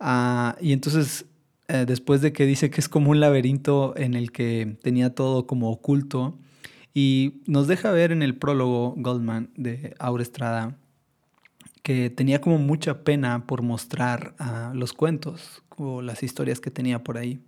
Ah, 0.00 0.56
y 0.60 0.72
entonces, 0.72 1.26
eh, 1.68 1.84
después 1.86 2.20
de 2.20 2.32
que 2.32 2.46
dice 2.46 2.70
que 2.70 2.80
es 2.80 2.88
como 2.88 3.10
un 3.10 3.20
laberinto 3.20 3.94
en 3.96 4.14
el 4.14 4.32
que 4.32 4.78
tenía 4.82 5.14
todo 5.14 5.46
como 5.46 5.70
oculto, 5.70 6.38
y 6.94 7.42
nos 7.46 7.68
deja 7.68 7.92
ver 7.92 8.10
en 8.10 8.22
el 8.22 8.36
prólogo 8.36 8.94
Goldman 8.96 9.50
de 9.54 9.94
Aura 10.00 10.22
Estrada 10.22 10.76
que 11.88 12.10
tenía 12.10 12.42
como 12.42 12.58
mucha 12.58 13.02
pena 13.02 13.46
por 13.46 13.62
mostrar 13.62 14.34
ah, 14.38 14.72
los 14.74 14.92
cuentos 14.92 15.62
o 15.78 16.02
las 16.02 16.22
historias 16.22 16.60
que 16.60 16.70
tenía 16.70 17.02
por 17.02 17.16
ahí. 17.16 17.40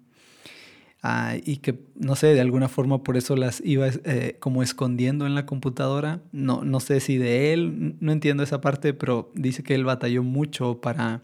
Ah, 1.03 1.35
y 1.45 1.59
que, 1.59 1.79
no 1.95 2.17
sé, 2.17 2.29
de 2.29 2.41
alguna 2.41 2.71
forma 2.71 3.03
por 3.03 3.19
eso 3.19 3.37
las 3.37 3.61
iba 3.63 3.89
eh, 3.89 4.39
como 4.41 4.63
escondiendo 4.63 5.27
en 5.27 5.35
la 5.35 5.45
computadora. 5.45 6.23
No, 6.33 6.65
no 6.65 6.81
sé 6.81 7.01
si 7.01 7.19
de 7.19 7.53
él, 7.53 7.97
no 8.01 8.13
entiendo 8.13 8.43
esa 8.43 8.63
parte, 8.63 8.95
pero 8.95 9.31
dice 9.35 9.63
que 9.63 9.75
él 9.75 9.85
batalló 9.85 10.23
mucho 10.23 10.81
para 10.81 11.21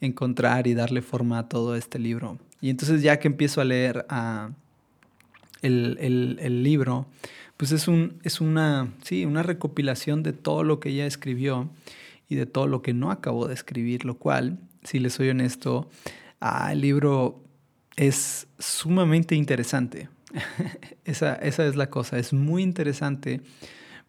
encontrar 0.00 0.66
y 0.66 0.72
darle 0.72 1.02
forma 1.02 1.40
a 1.40 1.48
todo 1.50 1.76
este 1.76 1.98
libro. 1.98 2.38
Y 2.62 2.70
entonces 2.70 3.02
ya 3.02 3.18
que 3.18 3.28
empiezo 3.28 3.60
a 3.60 3.64
leer 3.64 4.06
uh, 4.10 4.54
el, 5.60 5.98
el, 6.00 6.38
el, 6.40 6.62
libro, 6.62 7.08
pues 7.58 7.72
es, 7.72 7.88
un, 7.88 8.20
es 8.22 8.40
una, 8.40 8.90
sí, 9.02 9.26
una 9.26 9.42
recopilación 9.42 10.22
de 10.22 10.32
todo 10.32 10.64
lo 10.64 10.80
que 10.80 10.88
ella 10.88 11.04
escribió 11.04 11.68
y 12.28 12.36
de 12.36 12.46
todo 12.46 12.66
lo 12.66 12.82
que 12.82 12.94
no 12.94 13.10
acabó 13.10 13.46
de 13.46 13.54
escribir, 13.54 14.04
lo 14.04 14.18
cual, 14.18 14.58
si 14.82 14.98
les 14.98 15.14
soy 15.14 15.30
honesto, 15.30 15.88
uh, 16.40 16.70
el 16.70 16.80
libro 16.80 17.44
es 17.96 18.46
sumamente 18.58 19.34
interesante. 19.34 20.08
esa, 21.04 21.34
esa 21.36 21.66
es 21.66 21.76
la 21.76 21.90
cosa, 21.90 22.18
es 22.18 22.32
muy 22.32 22.62
interesante, 22.62 23.40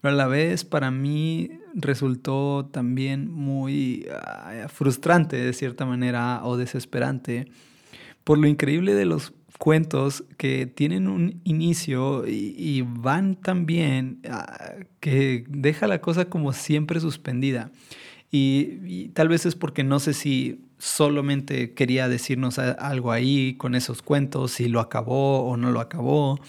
pero 0.01 0.13
a 0.13 0.17
la 0.17 0.27
vez 0.27 0.63
para 0.65 0.91
mí 0.91 1.51
resultó 1.73 2.69
también 2.71 3.29
muy 3.31 4.07
uh, 4.09 4.67
frustrante 4.69 5.37
de 5.37 5.53
cierta 5.53 5.85
manera 5.85 6.41
o 6.43 6.57
desesperante 6.57 7.47
por 8.25 8.39
lo 8.39 8.47
increíble 8.47 8.95
de 8.95 9.05
los 9.05 9.33
cuentos 9.57 10.23
que 10.37 10.65
tienen 10.65 11.07
un 11.07 11.41
inicio 11.43 12.27
y, 12.27 12.81
van 12.81 13.35
tan 13.35 13.65
bien 13.65 14.19
uh, 14.25 14.83
que 14.99 15.45
deja 15.47 15.87
la 15.87 16.01
cosa 16.01 16.25
como 16.25 16.53
siempre 16.53 16.99
suspendida. 16.99 17.71
Y, 18.31 19.09
tal 19.09 19.29
vez 19.29 19.45
es 19.45 19.55
porque 19.55 19.83
no 19.83 19.99
sé 19.99 20.13
si 20.13 20.65
solamente 20.77 21.73
quería 21.73 22.09
decirnos 22.09 22.59
algo 22.59 23.11
ahí 23.11 23.55
con 23.55 23.75
esos 23.75 24.01
cuentos, 24.01 24.51
si 24.51 24.67
lo 24.67 24.81
acabó 24.81 25.43
o 25.43 25.55
no 25.55 25.71
lo 25.71 25.79
acabó, 25.79 26.39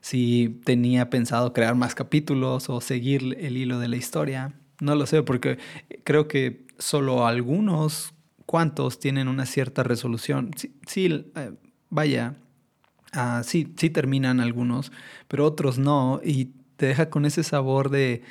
si 0.00 0.60
tenía 0.64 1.10
pensado 1.10 1.52
crear 1.52 1.74
más 1.74 1.94
capítulos 1.94 2.70
o 2.70 2.80
seguir 2.80 3.36
el 3.40 3.56
hilo 3.56 3.80
de 3.80 3.88
la 3.88 3.96
historia. 3.96 4.52
No 4.80 4.94
lo 4.94 5.06
sé, 5.06 5.22
porque 5.22 5.58
creo 6.04 6.28
que 6.28 6.66
solo 6.78 7.26
algunos 7.26 8.14
cuantos 8.46 8.98
tienen 9.00 9.28
una 9.28 9.46
cierta 9.46 9.82
resolución. 9.82 10.50
Sí, 10.86 11.26
eh, 11.34 11.52
vaya, 11.90 12.36
uh, 13.14 13.42
sí, 13.42 13.72
sí 13.76 13.90
terminan 13.90 14.40
algunos, 14.40 14.92
pero 15.28 15.46
otros 15.46 15.78
no, 15.78 16.20
y 16.24 16.50
te 16.76 16.86
deja 16.86 17.10
con 17.10 17.24
ese 17.24 17.42
sabor 17.42 17.90
de 17.90 18.22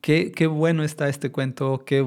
qué, 0.00 0.46
bueno 0.46 0.84
está 0.84 1.08
este 1.08 1.30
cuento, 1.30 1.84
qué, 1.84 2.00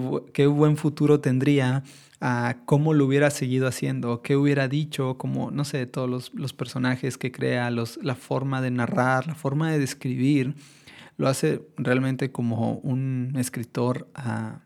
buen 0.47 0.77
futuro 0.77 1.19
tendría, 1.19 1.83
a 2.21 2.57
cómo 2.65 2.93
lo 2.93 3.05
hubiera 3.05 3.29
seguido 3.29 3.67
haciendo, 3.67 4.21
qué 4.21 4.35
hubiera 4.35 4.67
dicho, 4.67 5.17
como, 5.17 5.51
no 5.51 5.65
sé, 5.65 5.85
todos 5.85 6.31
los, 6.33 6.53
personajes 6.53 7.17
que 7.17 7.31
crea, 7.31 7.69
los, 7.71 7.97
la 8.03 8.15
forma 8.15 8.61
de 8.61 8.71
narrar, 8.71 9.27
la 9.27 9.35
forma 9.35 9.71
de 9.71 9.79
describir, 9.79 10.55
lo 11.17 11.27
hace 11.27 11.61
realmente 11.77 12.31
como 12.31 12.75
un 12.75 13.33
escritor 13.37 14.07
ah, 14.15 14.59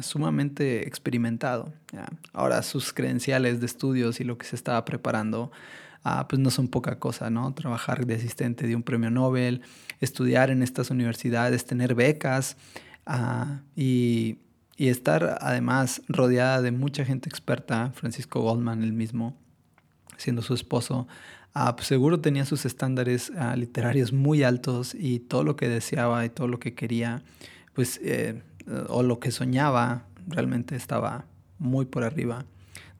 sumamente 0.00 0.86
experimentado. 0.86 1.72
Ahora 2.32 2.62
sus 2.62 2.92
credenciales 2.92 3.58
de 3.60 3.66
estudios 3.66 4.20
y 4.20 4.24
lo 4.24 4.38
que 4.38 4.46
se 4.46 4.54
estaba 4.54 4.84
preparando 4.84 5.50
ah, 6.08 6.26
pues 6.28 6.40
no 6.40 6.50
son 6.50 6.68
poca 6.68 6.98
cosa, 6.98 7.28
¿no? 7.28 7.52
Trabajar 7.52 8.06
de 8.06 8.14
asistente 8.14 8.66
de 8.66 8.74
un 8.74 8.82
premio 8.82 9.10
Nobel, 9.10 9.60
estudiar 10.00 10.50
en 10.50 10.62
estas 10.62 10.90
universidades, 10.90 11.66
tener 11.66 11.94
becas 11.94 12.56
ah, 13.06 13.60
y, 13.76 14.38
estar 14.78 15.38
además 15.40 16.02
rodeada 16.08 16.62
de 16.62 16.70
mucha 16.70 17.04
gente 17.04 17.28
experta, 17.28 17.90
Francisco 17.94 18.40
Goldman 18.40 18.84
el 18.84 18.92
mismo, 18.92 19.36
siendo 20.16 20.40
su 20.40 20.54
esposo, 20.54 21.08
ah, 21.52 21.74
pues 21.74 21.88
seguro 21.88 22.20
tenía 22.20 22.44
sus 22.44 22.64
estándares 22.64 23.32
literarios 23.56 24.12
muy 24.12 24.44
altos 24.44 24.94
y 24.94 25.18
todo 25.18 25.42
lo 25.42 25.56
que 25.56 25.68
deseaba 25.68 26.24
y 26.24 26.30
todo 26.30 26.46
lo 26.46 26.60
que 26.60 26.74
quería, 26.74 27.22
pues, 27.74 28.00
eh, 28.04 28.40
o 28.88 29.02
lo 29.02 29.18
que 29.18 29.32
soñaba, 29.32 30.04
realmente 30.28 30.76
estaba 30.76 31.26
muy 31.58 31.86
por 31.86 32.04
arriba 32.04 32.44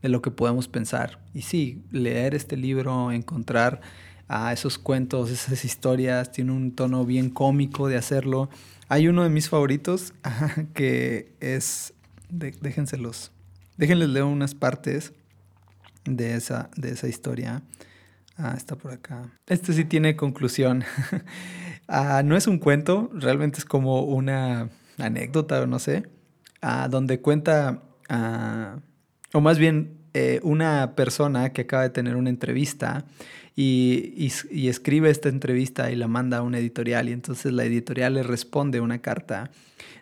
de 0.02 0.08
lo 0.08 0.22
que 0.22 0.30
podemos 0.30 0.68
pensar. 0.68 1.20
Y 1.34 1.42
sí, 1.42 1.82
leer 1.90 2.34
este 2.34 2.56
libro, 2.56 3.12
encontrar 3.12 3.80
a 4.28 4.52
esos 4.52 4.78
cuentos, 4.78 5.30
esas 5.30 5.64
historias, 5.64 6.30
tiene 6.30 6.52
un 6.52 6.74
tono 6.74 7.04
bien 7.04 7.30
cómico 7.30 7.88
de 7.88 7.96
hacerlo. 7.96 8.50
Hay 8.88 9.08
uno 9.08 9.22
de 9.22 9.30
mis 9.30 9.48
favoritos 9.48 10.14
que 10.74 11.34
es, 11.40 11.94
déjenselos, 12.28 13.32
déjenles 13.76 14.08
leer 14.10 14.24
unas 14.24 14.54
partes 14.54 15.12
de 16.04 16.34
esa, 16.34 16.70
de 16.76 16.90
esa 16.90 17.08
historia. 17.08 17.62
Ah, 18.36 18.54
está 18.56 18.76
por 18.76 18.92
acá. 18.92 19.32
Este 19.46 19.72
sí 19.72 19.84
tiene 19.84 20.14
conclusión. 20.14 20.84
ah, 21.88 22.22
no 22.24 22.36
es 22.36 22.46
un 22.46 22.58
cuento, 22.58 23.10
realmente 23.12 23.58
es 23.58 23.64
como 23.64 24.02
una 24.02 24.68
anécdota 24.98 25.66
no 25.66 25.78
sé, 25.78 26.08
ah, 26.60 26.88
donde 26.88 27.20
cuenta 27.20 27.82
ah, 28.08 28.76
o 29.32 29.40
más 29.40 29.58
bien 29.58 29.98
eh, 30.14 30.40
una 30.42 30.94
persona 30.96 31.52
que 31.52 31.62
acaba 31.62 31.82
de 31.82 31.90
tener 31.90 32.16
una 32.16 32.30
entrevista 32.30 33.04
y, 33.54 34.30
escribe 34.68 35.10
esta 35.10 35.28
entrevista 35.28 35.90
y 35.90 35.96
la 35.96 36.06
manda 36.06 36.38
a 36.38 36.42
una 36.42 36.58
editorial 36.58 37.08
y 37.08 37.12
entonces 37.12 37.52
la 37.52 37.64
editorial 37.64 38.14
le 38.14 38.22
responde 38.22 38.80
una 38.80 39.00
carta 39.00 39.50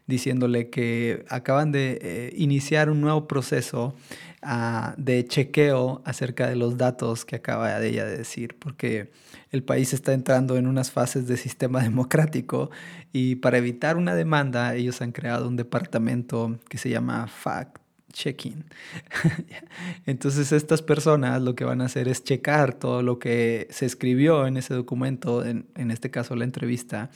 diciéndole 0.06 0.71
que 0.71 1.25
acaban 1.28 1.73
de 1.73 1.99
eh, 2.02 2.35
iniciar 2.37 2.90
un 2.90 3.00
nuevo 3.00 3.26
proceso 3.26 3.97
ah, 4.42 4.95
de 4.99 5.26
chequeo 5.26 6.02
acerca 6.04 6.49
de 6.49 6.56
los 6.56 6.76
datos 6.76 7.25
que 7.25 7.37
acaba 7.37 7.80
de 7.80 7.88
ella 7.88 8.04
de 8.04 8.18
decir, 8.18 8.56
porque 8.59 9.11
el 9.50 9.64
país 9.64 9.92
está 9.92 10.12
entrando 10.12 10.56
en 10.56 10.66
unas 10.66 10.90
fases 10.92 11.26
de 11.26 11.37
sistema 11.37 11.83
democrático 11.83 12.71
y 13.12 13.37
para 13.37 13.59
evitar 13.59 13.97
una 13.97 14.14
demanda 14.14 14.75
ellos 14.75 15.00
han 15.02 15.12
creado 15.12 15.49
un 15.49 15.56
departamento 15.56 16.59
que 16.68 16.78
se 16.78 16.90
llama 16.90 17.26
FACT 17.26 17.86
check-in. 18.17 18.65
Entonces 20.07 20.51
estas 20.53 20.83
personas 20.83 21.43
lo 21.43 21.55
que 21.55 21.65
van 21.65 21.83
a 21.83 21.85
hacer 21.85 22.09
es 22.09 22.25
checar 22.25 22.75
todo 22.75 23.03
lo 23.03 23.19
que 23.19 23.69
se 23.71 23.85
escribió 23.85 24.47
en 24.47 24.57
ese 24.57 24.75
documento, 24.75 25.45
en, 25.45 25.67
este 25.91 26.11
caso 26.11 26.35
la 26.35 26.45
entrevista, 26.45 27.11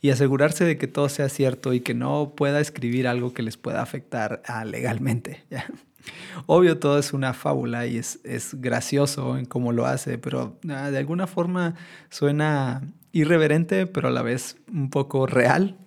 y 0.00 0.10
asegurarse 0.10 0.64
de 0.64 0.78
que 0.78 0.86
todo 0.86 1.08
sea 1.08 1.28
cierto 1.28 1.72
y 1.72 1.80
que 1.80 1.94
no 1.94 2.34
pueda 2.36 2.60
escribir 2.60 3.08
algo 3.08 3.32
que 3.34 3.42
les 3.42 3.56
pueda 3.56 3.82
afectar 3.82 4.42
ah, 4.46 4.64
legalmente. 4.64 5.44
Obvio, 6.46 6.78
todo 6.78 6.98
es 6.98 7.12
una 7.12 7.32
fábula 7.32 7.86
y 7.86 7.96
es, 7.96 8.20
gracioso 8.52 9.38
en 9.38 9.46
cómo 9.46 9.72
lo 9.72 9.86
hace, 9.86 10.18
pero 10.18 10.58
ah, 10.68 10.90
de 10.90 10.98
alguna 10.98 11.26
forma 11.26 11.74
suena 12.10 12.82
irreverente, 13.12 13.86
pero 13.86 14.08
a 14.08 14.10
la 14.10 14.22
vez 14.22 14.56
un 14.70 14.90
poco 14.90 15.26
real. 15.26 15.78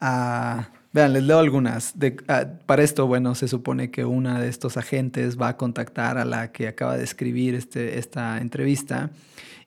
Ah, 0.00 0.70
Vean, 0.92 1.12
les 1.12 1.22
leo 1.22 1.38
algunas. 1.38 1.94
Ah, 2.28 2.46
para 2.66 2.82
esto, 2.82 3.06
bueno, 3.06 3.34
se 3.34 3.46
supone 3.46 3.90
que 3.90 4.04
una 4.04 4.40
de 4.40 4.48
estos 4.48 4.76
agentes 4.76 5.38
va 5.38 5.48
a 5.48 5.56
contactar 5.56 6.16
a 6.16 6.24
la 6.24 6.50
que 6.50 6.66
acaba 6.68 6.96
de 6.96 7.04
escribir 7.04 7.54
este, 7.54 7.98
esta 7.98 8.38
entrevista 8.38 9.10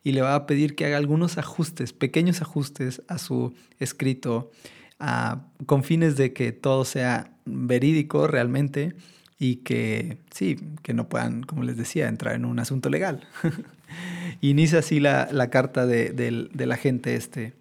y 0.03 0.13
le 0.13 0.21
va 0.21 0.33
a 0.33 0.47
pedir 0.47 0.75
que 0.75 0.85
haga 0.85 0.97
algunos 0.97 1.37
ajustes, 1.37 1.93
pequeños 1.93 2.41
ajustes 2.41 3.03
a 3.07 3.19
su 3.19 3.53
escrito, 3.79 4.51
ah, 4.99 5.43
con 5.67 5.83
fines 5.83 6.17
de 6.17 6.33
que 6.33 6.51
todo 6.51 6.85
sea 6.85 7.31
verídico 7.45 8.25
realmente 8.27 8.95
y 9.37 9.57
que, 9.57 10.17
sí, 10.31 10.57
que 10.81 10.93
no 10.93 11.07
puedan, 11.07 11.43
como 11.43 11.63
les 11.63 11.77
decía, 11.77 12.07
entrar 12.07 12.33
en 12.35 12.45
un 12.45 12.59
asunto 12.59 12.89
legal. 12.89 13.27
Inicia 14.41 14.79
así 14.79 14.99
la, 14.99 15.49
carta 15.51 15.85
de, 15.85 16.11
del, 16.11 16.49
del 16.53 16.71
agente 16.71 17.15
este. 17.15 17.53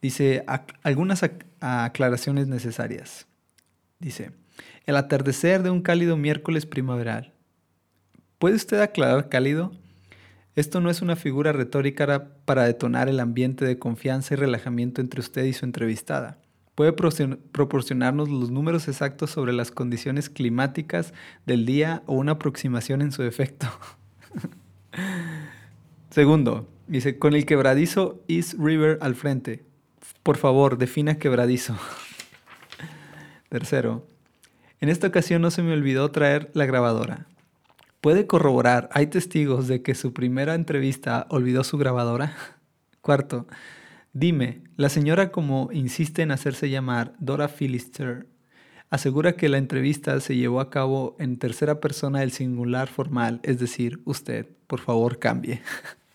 Dice, 0.00 0.44
algunas 0.82 1.24
aclaraciones 1.60 2.46
necesarias. 2.46 3.26
Dice, 3.98 4.30
el 4.86 4.96
atardecer 4.96 5.62
de 5.62 5.70
un 5.70 5.82
cálido 5.82 6.16
miércoles 6.16 6.66
primaveral. 6.66 7.34
¿Puede 8.38 8.54
usted 8.54 8.80
aclarar 8.80 9.28
cálido? 9.28 9.72
Esto 10.54 10.80
no 10.80 10.90
es 10.90 11.02
una 11.02 11.16
figura 11.16 11.52
retórica 11.52 12.30
para 12.44 12.64
detonar 12.64 13.08
el 13.08 13.20
ambiente 13.20 13.64
de 13.64 13.78
confianza 13.78 14.34
y 14.34 14.36
relajamiento 14.36 15.00
entre 15.00 15.20
usted 15.20 15.44
y 15.44 15.52
su 15.52 15.64
entrevistada. 15.64 16.38
Puede 16.74 16.92
proporcionarnos 16.92 18.28
los 18.28 18.50
números 18.50 18.86
exactos 18.86 19.30
sobre 19.30 19.52
las 19.52 19.72
condiciones 19.72 20.30
climáticas 20.30 21.12
del 21.44 21.66
día 21.66 22.02
o 22.06 22.14
una 22.14 22.32
aproximación 22.32 23.02
en 23.02 23.10
su 23.10 23.24
efecto. 23.24 23.66
Segundo, 26.10 26.68
dice, 26.86 27.18
con 27.18 27.34
el 27.34 27.46
quebradizo 27.46 28.22
East 28.28 28.54
River 28.58 28.98
al 29.00 29.16
frente. 29.16 29.67
Por 30.22 30.36
favor, 30.36 30.78
defina 30.78 31.18
quebradizo. 31.18 31.76
Tercero, 33.48 34.06
en 34.80 34.88
esta 34.90 35.06
ocasión 35.06 35.42
no 35.42 35.50
se 35.50 35.62
me 35.62 35.72
olvidó 35.72 36.10
traer 36.10 36.50
la 36.54 36.66
grabadora. 36.66 37.26
¿Puede 38.00 38.26
corroborar, 38.26 38.88
hay 38.92 39.08
testigos 39.08 39.66
de 39.66 39.82
que 39.82 39.94
su 39.94 40.12
primera 40.12 40.54
entrevista 40.54 41.26
olvidó 41.30 41.64
su 41.64 41.78
grabadora? 41.78 42.36
Cuarto, 43.00 43.46
dime, 44.12 44.62
la 44.76 44.88
señora 44.88 45.32
como 45.32 45.70
insiste 45.72 46.22
en 46.22 46.30
hacerse 46.30 46.70
llamar 46.70 47.14
Dora 47.18 47.48
Philister, 47.48 48.26
asegura 48.90 49.32
que 49.32 49.48
la 49.48 49.58
entrevista 49.58 50.20
se 50.20 50.36
llevó 50.36 50.60
a 50.60 50.70
cabo 50.70 51.16
en 51.18 51.38
tercera 51.38 51.80
persona 51.80 52.20
del 52.20 52.30
singular 52.30 52.88
formal, 52.88 53.40
es 53.42 53.58
decir, 53.58 54.00
usted, 54.04 54.46
por 54.68 54.80
favor, 54.80 55.18
cambie. 55.18 55.60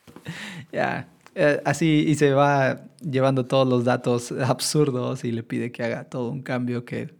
ya, 0.72 1.10
eh, 1.36 1.62
así 1.66 2.06
y 2.08 2.16
se 2.16 2.34
va 2.34 2.82
llevando 3.02 3.46
todos 3.46 3.68
los 3.68 3.84
datos 3.84 4.32
absurdos 4.46 5.24
y 5.24 5.32
le 5.32 5.44
pide 5.44 5.72
que 5.72 5.84
haga 5.84 6.06
todo 6.06 6.30
un 6.30 6.44
cambio 6.44 6.86
que 6.86 7.14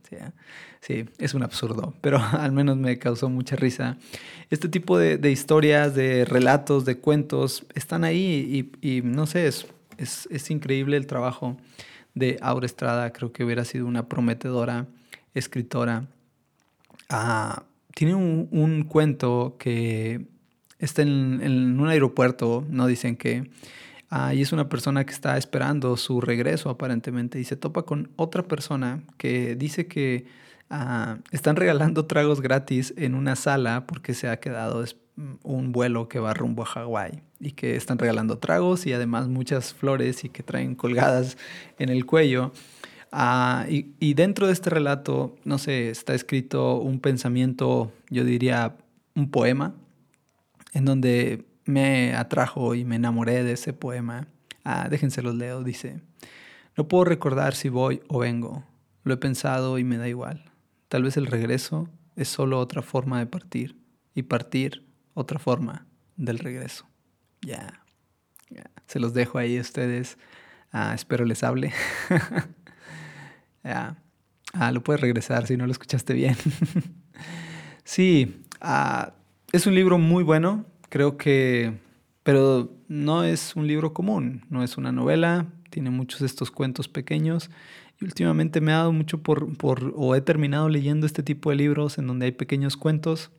sí, 0.82 1.06
es 1.18 1.34
un 1.34 1.44
absurdo, 1.44 1.94
pero 2.02 2.20
al 2.32 2.52
menos 2.52 2.78
me 2.78 3.00
causó 3.00 3.30
mucha 3.30 3.56
risa. 3.56 3.98
Este 4.50 4.70
tipo 4.70 4.98
de, 4.98 5.32
historias, 5.32 5.96
de 5.96 6.26
relatos, 6.26 6.86
de 6.86 6.98
cuentos 6.98 7.66
están 7.74 8.04
ahí 8.04 8.72
y, 8.82 9.02
no 9.02 9.26
sé, 9.26 9.48
es, 9.48 9.66
es, 9.98 10.52
increíble 10.52 10.98
el 10.98 11.08
trabajo 11.08 11.58
de 12.14 12.38
Aura 12.42 12.66
Estrada, 12.66 13.12
creo 13.14 13.32
que 13.32 13.44
hubiera 13.44 13.66
sido 13.66 13.88
una 13.88 14.08
prometedora 14.08 14.86
escritora. 15.34 16.06
Ah, 17.10 17.64
tiene 17.96 18.14
un, 18.14 18.84
cuento 18.84 19.56
que 19.58 20.26
está 20.78 21.02
en, 21.02 21.40
en 21.42 21.80
un 21.80 21.88
aeropuerto, 21.88 22.64
no 22.70 22.86
dicen 22.86 23.16
que 23.16 23.50
Ah, 24.16 24.32
y 24.36 24.44
es 24.44 24.52
una 24.52 24.70
persona 24.70 25.04
que 25.08 25.12
está 25.12 25.40
esperando 25.40 25.98
su 25.98 26.22
regreso 26.22 26.70
aparentemente 26.70 27.40
y 27.40 27.46
se 27.46 27.56
topa 27.56 27.82
con 27.82 28.12
otra 28.16 28.44
persona 28.44 29.02
que 29.18 29.56
dice 29.56 29.88
que 29.88 30.28
ah, 30.70 31.18
están 31.32 31.56
regalando 31.56 32.06
tragos 32.06 32.40
gratis 32.40 32.94
en 32.96 33.16
una 33.16 33.36
sala 33.36 33.88
porque 33.88 34.14
se 34.14 34.30
ha 34.30 34.40
quedado 34.40 34.86
mm, 35.16 35.34
un 35.42 35.72
vuelo 35.72 36.10
que 36.10 36.20
va 36.20 36.36
rumbo 36.36 36.62
a 36.62 36.68
Hawái 36.68 37.24
y 37.40 37.54
que 37.54 37.76
están 37.76 37.98
regalando 37.98 38.38
tragos 38.38 38.86
y 38.86 38.94
además 38.94 39.30
muchas 39.30 39.74
flores 39.74 40.24
y 40.24 40.30
que 40.30 40.44
traen 40.44 40.76
colgadas 40.76 41.36
en 41.80 41.90
el 41.90 42.06
cuello. 42.06 42.52
Ah, 43.12 43.66
y, 43.68 43.96
y, 44.00 44.14
dentro 44.14 44.46
de 44.46 44.54
este 44.54 44.70
relato, 44.70 45.36
no 45.44 45.58
sé, 45.58 45.90
está 45.90 46.14
escrito 46.14 46.76
un 46.76 47.00
pensamiento, 47.00 47.92
yo 48.12 48.24
diría 48.24 48.76
un 49.16 49.32
poema, 49.32 49.74
en 50.74 50.86
donde 50.86 51.46
me 51.66 52.16
atrajo 52.16 52.76
y 52.76 52.86
me 52.86 52.96
enamoré 52.96 53.44
de 53.44 53.54
ese 53.54 53.74
poema. 53.74 54.28
Ah, 54.64 54.88
déjense 54.90 55.22
los 55.22 55.36
leo, 55.36 55.64
dice. 55.64 56.02
No 56.78 56.88
puedo 56.88 57.06
recordar 57.06 57.56
si 57.56 57.70
voy 57.70 58.02
o 58.08 58.20
vengo. 58.20 58.64
Lo 59.04 59.14
he 59.14 59.18
pensado 59.18 59.78
y 59.78 59.84
me 59.84 59.98
da 59.98 60.08
igual. 60.08 60.52
Tal 60.88 61.04
vez 61.04 61.18
el 61.18 61.28
regreso 61.28 61.90
es 62.16 62.28
solo 62.28 62.60
otra 62.60 62.82
forma 62.82 63.20
de 63.20 63.26
partir 63.26 63.78
y 64.14 64.24
partir 64.24 64.88
otra 65.14 65.40
forma 65.40 65.86
del 66.16 66.40
regreso. 66.40 66.88
Ya. 67.42 67.84
Se 68.88 69.00
los 69.00 69.14
dejo 69.14 69.38
ahí 69.38 69.58
a 69.58 69.62
ustedes. 69.62 70.18
Ah, 70.72 70.94
espero 70.94 71.26
les 71.26 71.44
hable. 71.44 71.74
ya. 73.64 73.98
Ah, 74.54 74.72
lo 74.72 74.84
puedes 74.84 75.02
regresar 75.02 75.48
si 75.48 75.58
no 75.58 75.66
lo 75.66 75.72
escuchaste 75.72 76.14
bien. 76.14 76.36
sí, 77.84 78.44
ah, 78.62 79.14
es 79.52 79.66
un 79.66 79.76
libro 79.76 79.98
muy 79.98 80.24
bueno. 80.24 80.66
Creo 80.94 81.18
que, 81.18 81.74
pero 82.22 82.72
no 82.88 83.24
es 83.24 83.56
un 83.56 83.66
libro 83.66 83.94
común, 83.96 84.46
no 84.52 84.62
es 84.64 84.78
una 84.78 84.92
novela, 84.92 85.48
tiene 85.72 85.90
muchos 85.90 86.20
de 86.20 86.28
estos 86.28 86.52
cuentos 86.52 86.88
pequeños 86.88 87.50
y 88.00 88.06
últimamente 88.06 88.62
me 88.62 88.74
ha 88.74 88.78
dado 88.78 88.92
mucho 88.92 89.24
por, 89.24 89.58
por 89.58 89.92
o 89.96 90.14
he 90.14 90.22
terminado 90.22 90.70
leyendo 90.70 91.08
este 91.08 91.24
tipo 91.24 91.50
de 91.50 91.56
libros 91.56 91.98
en 91.98 92.06
donde 92.06 92.28
hay 92.28 92.32
pequeños 92.32 92.78
cuentos. 92.78 93.32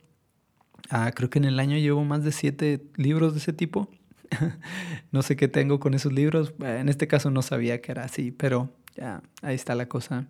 Ah, 0.89 1.13
creo 1.15 1.29
que 1.29 1.39
en 1.39 1.45
el 1.45 1.57
año 1.61 1.77
llevo 1.77 2.03
más 2.03 2.25
de 2.25 2.33
siete 2.33 2.83
libros 2.97 3.31
de 3.31 3.39
ese 3.39 3.53
tipo. 3.53 3.87
no 5.13 5.21
sé 5.21 5.37
qué 5.37 5.47
tengo 5.47 5.79
con 5.79 5.93
esos 5.93 6.11
libros. 6.11 6.53
En 6.59 6.89
este 6.89 7.07
caso 7.07 7.31
no 7.31 7.41
sabía 7.41 7.79
que 7.79 7.93
era 7.93 8.03
así, 8.03 8.31
pero 8.31 8.69
ya, 8.97 9.21
ahí 9.41 9.55
está 9.55 9.75
la 9.75 9.87
cosa. 9.87 10.27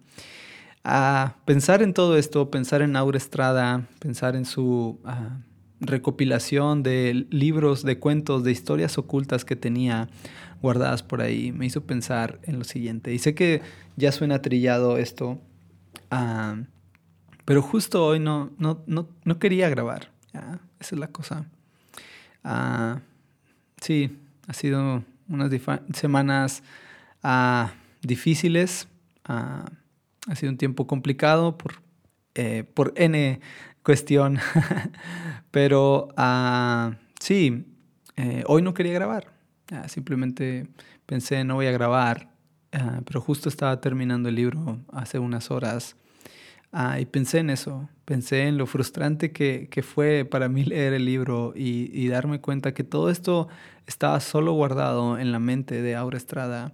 Ah, 0.83 1.37
pensar 1.45 1.81
en 1.81 1.95
todo 1.95 2.19
esto, 2.19 2.51
pensar 2.51 2.83
en 2.83 2.95
Aura 2.95 3.17
Estrada, 3.17 3.87
pensar 3.99 4.35
en 4.35 4.45
su 4.45 4.99
ah, 5.05 5.39
recopilación 5.79 6.83
de 6.83 7.25
libros, 7.29 7.83
de 7.83 7.99
cuentos, 7.99 8.43
de 8.43 8.51
historias 8.51 8.97
ocultas 8.97 9.45
que 9.45 9.55
tenía 9.55 10.09
guardadas 10.61 11.03
por 11.03 11.21
ahí, 11.21 11.51
me 11.51 11.65
hizo 11.65 11.81
pensar 11.81 12.39
en 12.43 12.57
lo 12.57 12.65
siguiente. 12.65 13.13
Y 13.13 13.19
sé 13.19 13.35
que 13.35 13.61
ya 13.95 14.11
suena 14.11 14.41
trillado 14.41 14.97
esto, 14.97 15.39
ah, 16.11 16.57
pero 17.45 17.61
justo 17.61 18.05
hoy 18.05 18.19
no, 18.19 18.51
no, 18.57 18.83
no, 18.87 19.39
quería 19.39 19.69
grabar. 19.69 20.11
Esa 20.79 20.95
es 20.95 20.99
la 20.99 21.07
cosa. 21.07 21.45
Ah, 22.43 23.01
sí, 23.79 24.17
ha 24.47 24.53
sido 24.53 25.03
unas 25.29 25.51
semanas 25.93 26.63
ah, 27.21 27.73
difíciles. 28.01 28.87
ha 29.25 29.65
sido 30.35 30.51
un 30.51 30.57
tiempo 30.57 30.87
complicado 30.87 31.57
por, 31.57 31.75
eh, 32.33 32.63
por 32.73 32.93
N 32.95 33.39
cuestión. 33.85 34.39
Pero 35.51 36.09
uh, 36.17 36.95
sí, 37.19 37.65
eh, 38.17 38.43
hoy 38.47 38.61
no 38.61 38.73
quería 38.73 38.93
grabar. 38.93 39.31
simplemente 39.87 40.67
pensé, 41.05 41.45
no 41.45 41.55
voy 41.55 41.67
a 41.67 41.71
grabar. 41.71 42.35
Ah, 42.73 42.99
pero 43.05 43.21
justo 43.21 43.47
estaba 43.47 43.79
terminando 43.79 44.27
el 44.27 44.35
libro 44.35 44.79
hace 44.91 45.17
unas 45.17 45.49
horas. 45.49 45.95
Ah, 46.73 46.99
y 46.99 47.05
pensé 47.05 47.39
en 47.39 47.49
eso. 47.49 47.87
Pensé 48.03 48.47
en 48.47 48.57
lo 48.57 48.65
frustrante 48.65 49.31
que, 49.31 49.69
que 49.71 49.81
fue 49.81 50.25
para 50.25 50.49
mí 50.49 50.65
leer 50.65 50.93
el 50.93 51.05
libro 51.05 51.53
y, 51.55 51.89
y, 51.93 52.09
darme 52.09 52.41
cuenta 52.41 52.73
que 52.73 52.83
todo 52.83 53.09
esto 53.09 53.47
estaba 53.87 54.19
solo 54.19 54.51
guardado 54.51 55.17
en 55.17 55.31
la 55.31 55.39
mente 55.39 55.81
de 55.81 55.95
Aura 55.95 56.17
Estrada 56.17 56.73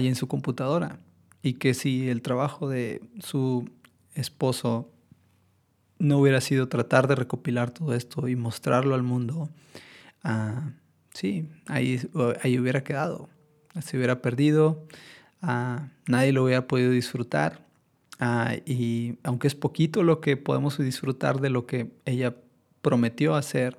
y 0.00 0.08
en 0.08 0.16
su 0.16 0.26
computadora. 0.26 0.98
Y 1.42 1.54
que 1.54 1.74
si 1.74 2.08
el 2.08 2.22
trabajo 2.22 2.68
de 2.68 3.02
su 3.20 3.68
esposo 4.14 4.93
no 6.04 6.18
hubiera 6.18 6.40
sido 6.40 6.68
tratar 6.68 7.08
de 7.08 7.14
recopilar 7.14 7.70
todo 7.70 7.94
esto 7.94 8.28
y 8.28 8.36
mostrarlo 8.36 8.94
al 8.94 9.02
mundo, 9.02 9.48
ah, 10.22 10.72
sí, 11.12 11.48
ahí, 11.66 12.00
ahí 12.42 12.58
hubiera 12.58 12.84
quedado, 12.84 13.28
se 13.80 13.96
hubiera 13.96 14.20
perdido, 14.22 14.86
ah, 15.42 15.88
nadie 16.06 16.32
lo 16.32 16.44
hubiera 16.44 16.66
podido 16.66 16.90
disfrutar. 16.90 17.64
Ah, 18.20 18.54
y 18.64 19.18
aunque 19.24 19.48
es 19.48 19.54
poquito 19.54 20.02
lo 20.02 20.20
que 20.20 20.36
podemos 20.36 20.78
disfrutar 20.78 21.40
de 21.40 21.50
lo 21.50 21.66
que 21.66 21.90
ella 22.04 22.36
prometió 22.80 23.34
hacer, 23.34 23.78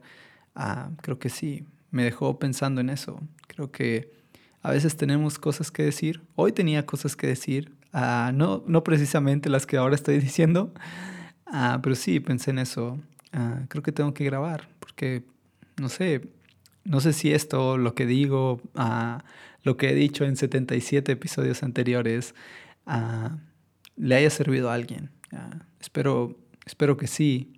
creo 1.01 1.19
que 1.19 1.29
sí, 1.29 1.65
me 1.91 2.03
dejó 2.03 2.37
pensando 2.39 2.81
en 2.81 2.89
eso. 2.89 3.19
Creo 3.47 3.71
que 3.71 4.11
a 4.61 4.71
veces 4.71 4.97
tenemos 4.97 5.39
cosas 5.39 5.71
que 5.71 5.83
decir. 5.83 6.21
Hoy 6.35 6.51
tenía 6.51 6.85
cosas 6.85 7.15
que 7.15 7.27
decir, 7.27 7.71
no, 8.33 8.63
no 8.67 8.83
precisamente 8.83 9.49
las 9.49 9.65
que 9.65 9.77
ahora 9.77 9.95
estoy 9.95 10.19
diciendo, 10.19 10.73
Ah, 11.45 11.79
pero 11.81 11.95
sí, 11.95 12.19
pensé 12.19 12.51
en 12.51 12.59
eso. 12.59 12.99
Ah, 13.33 13.61
creo 13.67 13.83
que 13.83 13.91
tengo 13.91 14.13
que 14.13 14.23
grabar, 14.25 14.67
porque 14.79 15.23
no 15.77 15.89
sé, 15.89 16.21
no 16.83 17.01
sé 17.01 17.13
si 17.13 17.33
esto, 17.33 17.77
lo 17.77 17.95
que 17.95 18.05
digo, 18.05 18.61
ah, 18.75 19.23
lo 19.63 19.77
que 19.77 19.89
he 19.89 19.95
dicho 19.95 20.25
en 20.25 20.37
77 20.37 21.11
episodios 21.11 21.63
anteriores, 21.63 22.35
ah, 22.85 23.37
le 23.97 24.15
haya 24.15 24.29
servido 24.29 24.69
a 24.69 24.75
alguien. 24.75 25.11
espero, 25.79 26.37
espero 26.65 26.97
que 26.97 27.07
sí. 27.07 27.51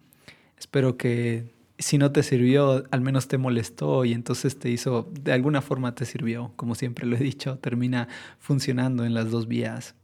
Espero 0.58 0.98
que 0.98 1.54
si 1.78 1.98
no 1.98 2.12
te 2.12 2.24
sirvió, 2.24 2.84
al 2.92 3.02
menos 3.02 3.28
te 3.28 3.38
molestó 3.38 4.06
y 4.06 4.14
entonces 4.14 4.58
te 4.58 4.70
hizo, 4.70 5.08
de 5.22 5.34
alguna 5.34 5.62
forma 5.62 5.94
te 5.96 6.06
sirvió. 6.06 6.52
Como 6.56 6.76
siempre 6.76 7.06
lo 7.06 7.16
he 7.16 7.20
dicho, 7.20 7.60
termina 7.60 8.08
funcionando 8.40 9.06
en 9.06 9.14
las 9.14 9.30
dos 9.32 9.48
vías. 9.48 9.96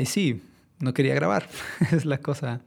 y 0.00 0.06
sí, 0.06 0.42
no 0.80 0.94
quería 0.94 1.14
grabar, 1.14 1.48
es 1.92 2.04
la 2.04 2.18
cosa. 2.18 2.60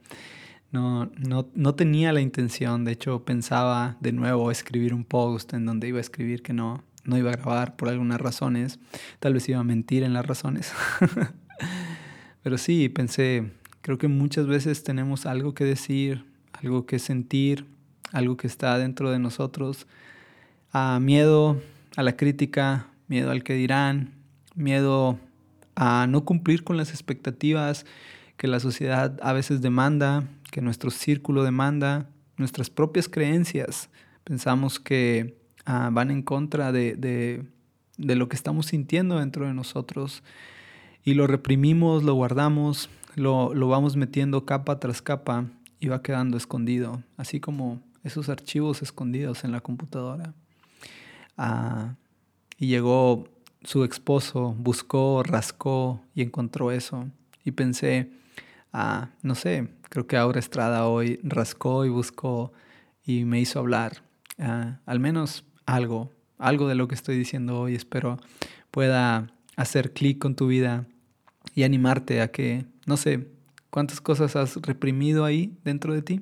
No, 0.70 1.06
no, 1.16 1.48
no, 1.54 1.74
tenía 1.74 2.12
la 2.12 2.20
intención, 2.20 2.84
de 2.84 2.92
hecho 2.92 3.24
pensaba 3.24 3.96
de 4.00 4.12
nuevo 4.12 4.50
escribir 4.50 4.92
un 4.92 5.04
post 5.04 5.54
en 5.54 5.64
donde 5.64 5.88
iba 5.88 5.96
a 5.96 6.02
escribir 6.02 6.42
que 6.42 6.52
no, 6.52 6.84
no 7.04 7.16
iba 7.16 7.30
a 7.30 7.36
grabar 7.36 7.76
por 7.76 7.88
algunas 7.88 8.20
razones. 8.20 8.78
Tal 9.18 9.32
vez 9.32 9.48
iba 9.48 9.60
a 9.60 9.64
mentir 9.64 10.02
en 10.02 10.12
las 10.12 10.26
razones. 10.26 10.72
Pero 12.42 12.58
sí, 12.58 12.90
pensé, 12.90 13.50
creo 13.80 13.96
que 13.96 14.08
muchas 14.08 14.46
veces 14.46 14.82
tenemos 14.84 15.24
algo 15.24 15.54
que 15.54 15.64
decir, 15.64 16.26
algo 16.52 16.84
que 16.84 16.98
sentir, 16.98 17.66
algo 18.12 18.36
que 18.36 18.46
está 18.46 18.78
dentro 18.78 19.10
de 19.10 19.18
nosotros. 19.18 19.86
A 20.70 21.00
miedo 21.00 21.60
a 21.96 22.02
la 22.02 22.16
crítica, 22.16 22.88
miedo 23.06 23.30
al 23.30 23.42
que 23.42 23.54
dirán, 23.54 24.12
miedo 24.54 25.18
a 25.80 26.08
no 26.08 26.24
cumplir 26.24 26.64
con 26.64 26.76
las 26.76 26.90
expectativas 26.90 27.86
que 28.36 28.48
la 28.48 28.58
sociedad 28.58 29.16
a 29.22 29.32
veces 29.32 29.62
demanda, 29.62 30.24
que 30.50 30.60
nuestro 30.60 30.90
círculo 30.90 31.44
demanda, 31.44 32.10
nuestras 32.36 32.68
propias 32.68 33.08
creencias. 33.08 33.88
Pensamos 34.24 34.80
que 34.80 35.38
ah, 35.66 35.90
van 35.92 36.10
en 36.10 36.22
contra 36.22 36.72
de, 36.72 36.96
de, 36.96 38.16
lo 38.16 38.28
que 38.28 38.34
estamos 38.34 38.66
sintiendo 38.66 39.20
dentro 39.20 39.46
de 39.46 39.54
nosotros 39.54 40.24
y 41.04 41.14
lo 41.14 41.28
reprimimos, 41.28 42.02
lo 42.02 42.14
guardamos, 42.14 42.90
lo, 43.14 43.54
lo 43.54 43.68
vamos 43.68 43.94
metiendo 43.94 44.44
capa 44.44 44.80
tras 44.80 45.00
capa 45.00 45.46
y 45.78 45.86
va 45.86 46.02
quedando 46.02 46.36
escondido, 46.36 47.04
así 47.16 47.38
como 47.38 47.80
esos 48.02 48.28
archivos 48.28 48.82
escondidos 48.82 49.44
en 49.44 49.52
la 49.52 49.60
computadora. 49.60 50.34
Ah, 51.36 51.94
y 52.58 52.66
llegó 52.66 53.28
su 53.62 53.84
esposo, 53.84 54.54
buscó, 54.58 55.22
rascó 55.22 56.00
y 56.14 56.22
encontró 56.22 56.70
eso. 56.70 57.08
Y 57.44 57.52
pensé, 57.52 58.10
ah, 58.72 59.10
no 59.22 59.34
sé, 59.34 59.68
creo 59.88 60.06
que 60.06 60.16
Aura 60.16 60.38
Estrada 60.38 60.86
hoy 60.86 61.20
rascó 61.22 61.84
y 61.84 61.88
buscó 61.88 62.52
y 63.04 63.24
me 63.24 63.40
hizo 63.40 63.58
hablar. 63.58 64.02
Ah, 64.38 64.80
al 64.86 65.00
menos 65.00 65.44
algo, 65.66 66.10
algo 66.38 66.68
de 66.68 66.74
lo 66.74 66.88
que 66.88 66.94
estoy 66.94 67.16
diciendo 67.16 67.60
hoy. 67.60 67.74
Espero 67.74 68.18
pueda 68.70 69.32
hacer 69.56 69.92
clic 69.92 70.18
con 70.18 70.36
tu 70.36 70.46
vida 70.46 70.86
y 71.54 71.64
animarte 71.64 72.20
a 72.20 72.30
que, 72.30 72.66
no 72.86 72.96
sé, 72.96 73.28
cuántas 73.70 74.00
cosas 74.00 74.36
has 74.36 74.56
reprimido 74.56 75.24
ahí 75.24 75.56
dentro 75.64 75.94
de 75.94 76.02
ti, 76.02 76.20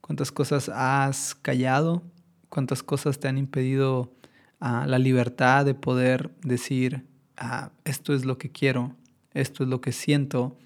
cuántas 0.00 0.32
cosas 0.32 0.68
has 0.68 1.34
callado, 1.34 2.02
cuántas 2.48 2.82
cosas 2.82 3.18
te 3.18 3.28
han 3.28 3.38
impedido 3.38 4.12
ah, 4.60 4.86
la 4.86 4.98
libertad 4.98 5.64
de 5.64 5.74
poder 5.74 6.30
decir, 6.42 7.04
ah, 7.36 7.70
esto 7.84 8.14
es 8.14 8.24
lo 8.24 8.38
que 8.38 8.50
quiero, 8.50 8.94
esto 9.32 9.62
es 9.62 9.68
lo 9.68 9.80
que 9.80 9.92
siento, 9.92 10.56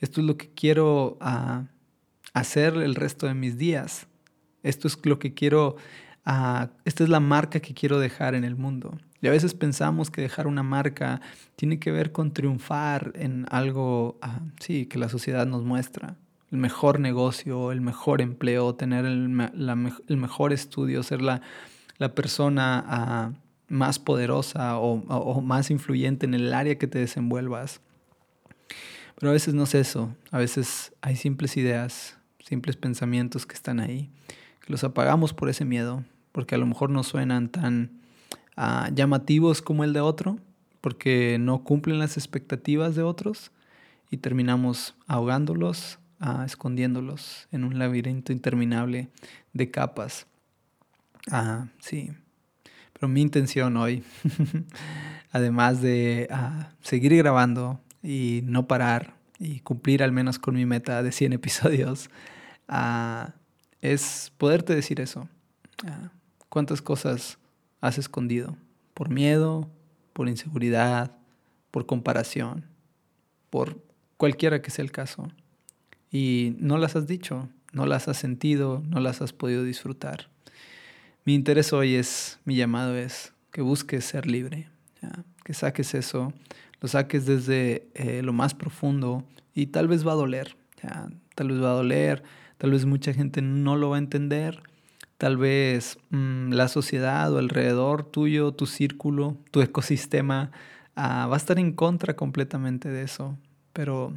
esto 0.00 0.20
es 0.20 0.26
lo 0.26 0.36
que 0.36 0.50
quiero 0.50 1.18
ah, 1.20 1.64
hacer 2.32 2.74
el 2.76 2.94
resto 2.94 3.26
de 3.26 3.34
mis 3.34 3.56
días. 3.56 4.06
Esto 4.62 4.88
es 4.88 4.98
lo 5.04 5.18
que 5.18 5.34
quiero, 5.34 5.76
esta 6.84 7.04
es 7.04 7.10
la 7.10 7.20
marca 7.20 7.60
que 7.60 7.74
quiero 7.74 7.98
dejar 7.98 8.34
en 8.34 8.44
el 8.44 8.56
mundo. 8.56 8.98
Y 9.20 9.26
a 9.26 9.30
veces 9.30 9.54
pensamos 9.54 10.10
que 10.10 10.22
dejar 10.22 10.46
una 10.46 10.62
marca 10.62 11.20
tiene 11.56 11.78
que 11.78 11.92
ver 11.92 12.12
con 12.12 12.32
triunfar 12.32 13.12
en 13.14 13.46
algo, 13.50 14.18
sí, 14.60 14.86
que 14.86 14.98
la 14.98 15.08
sociedad 15.08 15.46
nos 15.46 15.64
muestra. 15.64 16.16
El 16.50 16.58
mejor 16.58 16.98
negocio, 16.98 17.72
el 17.72 17.80
mejor 17.80 18.22
empleo, 18.22 18.74
tener 18.74 19.04
el, 19.04 19.36
la, 19.36 19.92
el 20.08 20.16
mejor 20.16 20.52
estudio, 20.52 21.02
ser 21.02 21.20
la, 21.20 21.42
la 21.98 22.14
persona 22.14 23.32
uh, 23.32 23.72
más 23.72 23.98
poderosa 23.98 24.78
o, 24.78 25.02
o 25.06 25.40
más 25.40 25.70
influyente 25.70 26.26
en 26.26 26.34
el 26.34 26.52
área 26.52 26.76
que 26.76 26.86
te 26.86 26.98
desenvuelvas. 26.98 27.80
Pero 29.16 29.30
a 29.30 29.32
veces 29.32 29.54
no 29.54 29.62
es 29.62 29.74
eso, 29.74 30.14
a 30.30 30.38
veces 30.38 30.92
hay 31.00 31.16
simples 31.16 31.56
ideas, 31.56 32.18
simples 32.40 32.76
pensamientos 32.76 33.46
que 33.46 33.54
están 33.54 33.80
ahí, 33.80 34.10
que 34.60 34.72
los 34.72 34.84
apagamos 34.84 35.32
por 35.32 35.48
ese 35.48 35.64
miedo, 35.64 36.04
porque 36.32 36.54
a 36.54 36.58
lo 36.58 36.66
mejor 36.66 36.90
no 36.90 37.04
suenan 37.04 37.48
tan 37.48 37.90
ah, 38.56 38.90
llamativos 38.92 39.62
como 39.62 39.84
el 39.84 39.92
de 39.92 40.00
otro, 40.00 40.38
porque 40.80 41.38
no 41.40 41.64
cumplen 41.64 41.98
las 41.98 42.16
expectativas 42.16 42.96
de 42.96 43.02
otros 43.02 43.52
y 44.10 44.18
terminamos 44.18 44.94
ahogándolos, 45.06 45.98
ah, 46.18 46.42
escondiéndolos 46.44 47.48
en 47.52 47.64
un 47.64 47.78
laberinto 47.78 48.32
interminable 48.32 49.08
de 49.52 49.70
capas. 49.70 50.26
Ah, 51.30 51.68
sí, 51.80 52.10
pero 52.92 53.08
mi 53.08 53.22
intención 53.22 53.76
hoy, 53.76 54.04
además 55.32 55.80
de 55.80 56.28
seguir 56.80 57.16
grabando, 57.16 57.80
y 58.04 58.42
no 58.44 58.68
parar 58.68 59.14
y 59.38 59.60
cumplir 59.60 60.02
al 60.02 60.12
menos 60.12 60.38
con 60.38 60.54
mi 60.54 60.66
meta 60.66 61.02
de 61.02 61.10
100 61.10 61.32
episodios, 61.32 62.10
uh, 62.68 63.30
es 63.80 64.32
poderte 64.36 64.74
decir 64.74 65.00
eso. 65.00 65.28
Uh, 65.82 66.08
¿Cuántas 66.50 66.82
cosas 66.82 67.38
has 67.80 67.98
escondido? 67.98 68.56
Por 68.92 69.08
miedo, 69.08 69.68
por 70.12 70.28
inseguridad, 70.28 71.16
por 71.70 71.86
comparación, 71.86 72.66
por 73.50 73.82
cualquiera 74.18 74.62
que 74.62 74.70
sea 74.70 74.84
el 74.84 74.92
caso. 74.92 75.32
Y 76.12 76.54
no 76.58 76.78
las 76.78 76.94
has 76.94 77.08
dicho, 77.08 77.48
no 77.72 77.86
las 77.86 78.06
has 78.06 78.18
sentido, 78.18 78.82
no 78.86 79.00
las 79.00 79.20
has 79.20 79.32
podido 79.32 79.64
disfrutar. 79.64 80.28
Mi 81.24 81.34
interés 81.34 81.72
hoy 81.72 81.94
es, 81.94 82.38
mi 82.44 82.56
llamado 82.56 82.96
es 82.96 83.32
que 83.50 83.62
busques 83.62 84.04
ser 84.04 84.26
libre, 84.26 84.68
que 85.44 85.54
saques 85.54 85.94
eso 85.94 86.32
lo 86.84 86.88
saques 86.88 87.24
desde 87.24 87.88
eh, 87.94 88.20
lo 88.20 88.34
más 88.34 88.52
profundo 88.52 89.24
y 89.54 89.68
tal 89.68 89.88
vez 89.88 90.06
va 90.06 90.12
a 90.12 90.16
doler, 90.16 90.54
tal 91.34 91.48
vez 91.48 91.62
va 91.62 91.70
a 91.70 91.76
doler, 91.76 92.22
tal 92.58 92.72
vez 92.72 92.84
mucha 92.84 93.14
gente 93.14 93.40
no 93.40 93.76
lo 93.76 93.88
va 93.88 93.96
a 93.96 94.00
entender, 94.00 94.62
tal 95.16 95.38
vez 95.38 95.96
mm, 96.10 96.52
la 96.52 96.68
sociedad 96.68 97.32
o 97.32 97.38
alrededor 97.38 98.04
tuyo, 98.04 98.52
tu 98.52 98.66
círculo, 98.66 99.38
tu 99.50 99.62
ecosistema 99.62 100.50
ah, 100.94 101.26
va 101.26 101.36
a 101.36 101.38
estar 101.38 101.58
en 101.58 101.72
contra 101.72 102.16
completamente 102.16 102.90
de 102.90 103.02
eso, 103.02 103.38
pero 103.72 104.12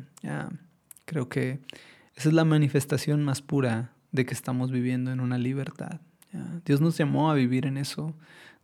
creo 1.05 1.29
que 1.29 1.61
esa 2.15 2.27
es 2.27 2.35
la 2.35 2.43
manifestación 2.43 3.23
más 3.23 3.41
pura 3.41 3.93
de 4.11 4.25
que 4.25 4.33
estamos 4.33 4.71
viviendo 4.71 5.13
en 5.13 5.21
una 5.21 5.37
libertad. 5.37 6.01
Dios 6.65 6.81
nos 6.81 6.97
llamó 6.97 7.29
a 7.31 7.33
vivir 7.33 7.65
en 7.65 7.77
eso. 7.77 8.15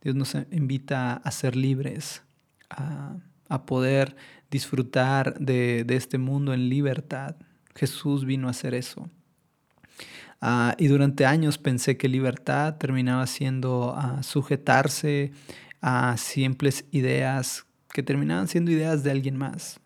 Dios 0.02 0.14
nos 0.14 0.34
invita 0.50 1.14
a 1.14 1.30
ser 1.30 1.56
libres, 1.56 2.22
a 2.68 3.66
poder 3.66 4.16
disfrutar 4.50 5.38
de, 5.40 5.84
este 5.88 6.16
mundo 6.18 6.54
en 6.54 6.68
libertad. 6.68 7.34
Jesús 7.74 8.24
vino 8.24 8.46
a 8.46 8.52
hacer 8.52 8.72
eso. 8.74 9.10
Ah, 10.40 10.74
y 10.78 10.86
durante 10.86 11.26
años 11.26 11.58
pensé 11.58 11.96
que 11.96 12.08
libertad 12.08 12.76
terminaba 12.76 13.26
siendo 13.26 13.94
ah, 13.96 14.22
sujetarse 14.22 15.32
a 15.80 16.16
simples 16.16 16.84
ideas 16.92 17.66
que 17.92 18.02
terminaban 18.02 18.46
siendo 18.46 18.70
ideas 18.70 19.02
de 19.02 19.10
alguien 19.10 19.36
más. 19.36 19.80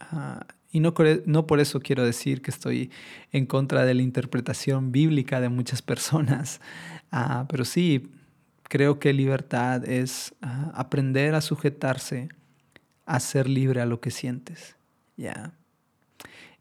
Ah, 0.00 0.46
y 0.70 0.80
no, 0.80 0.92
por 1.46 1.60
eso 1.60 1.80
quiero 1.80 2.04
decir 2.04 2.42
que 2.42 2.50
estoy 2.50 2.90
en 3.32 3.46
contra 3.46 3.84
de 3.86 3.94
la 3.94 4.02
interpretación 4.02 4.92
bíblica 4.92 5.40
de 5.40 5.48
muchas 5.48 5.80
personas, 5.90 6.60
pero 7.48 7.64
sí 7.64 8.10
creo 8.64 8.98
que 8.98 9.12
libertad 9.12 9.88
es 9.88 10.34
aprender 10.40 11.34
a 11.34 11.40
sujetarse 11.40 12.28
a 13.06 13.20
ser 13.20 13.48
libre 13.48 13.80
a 13.80 13.86
lo 13.86 14.00
que 14.00 14.10
sientes. 14.10 14.76
Ya. 15.16 15.54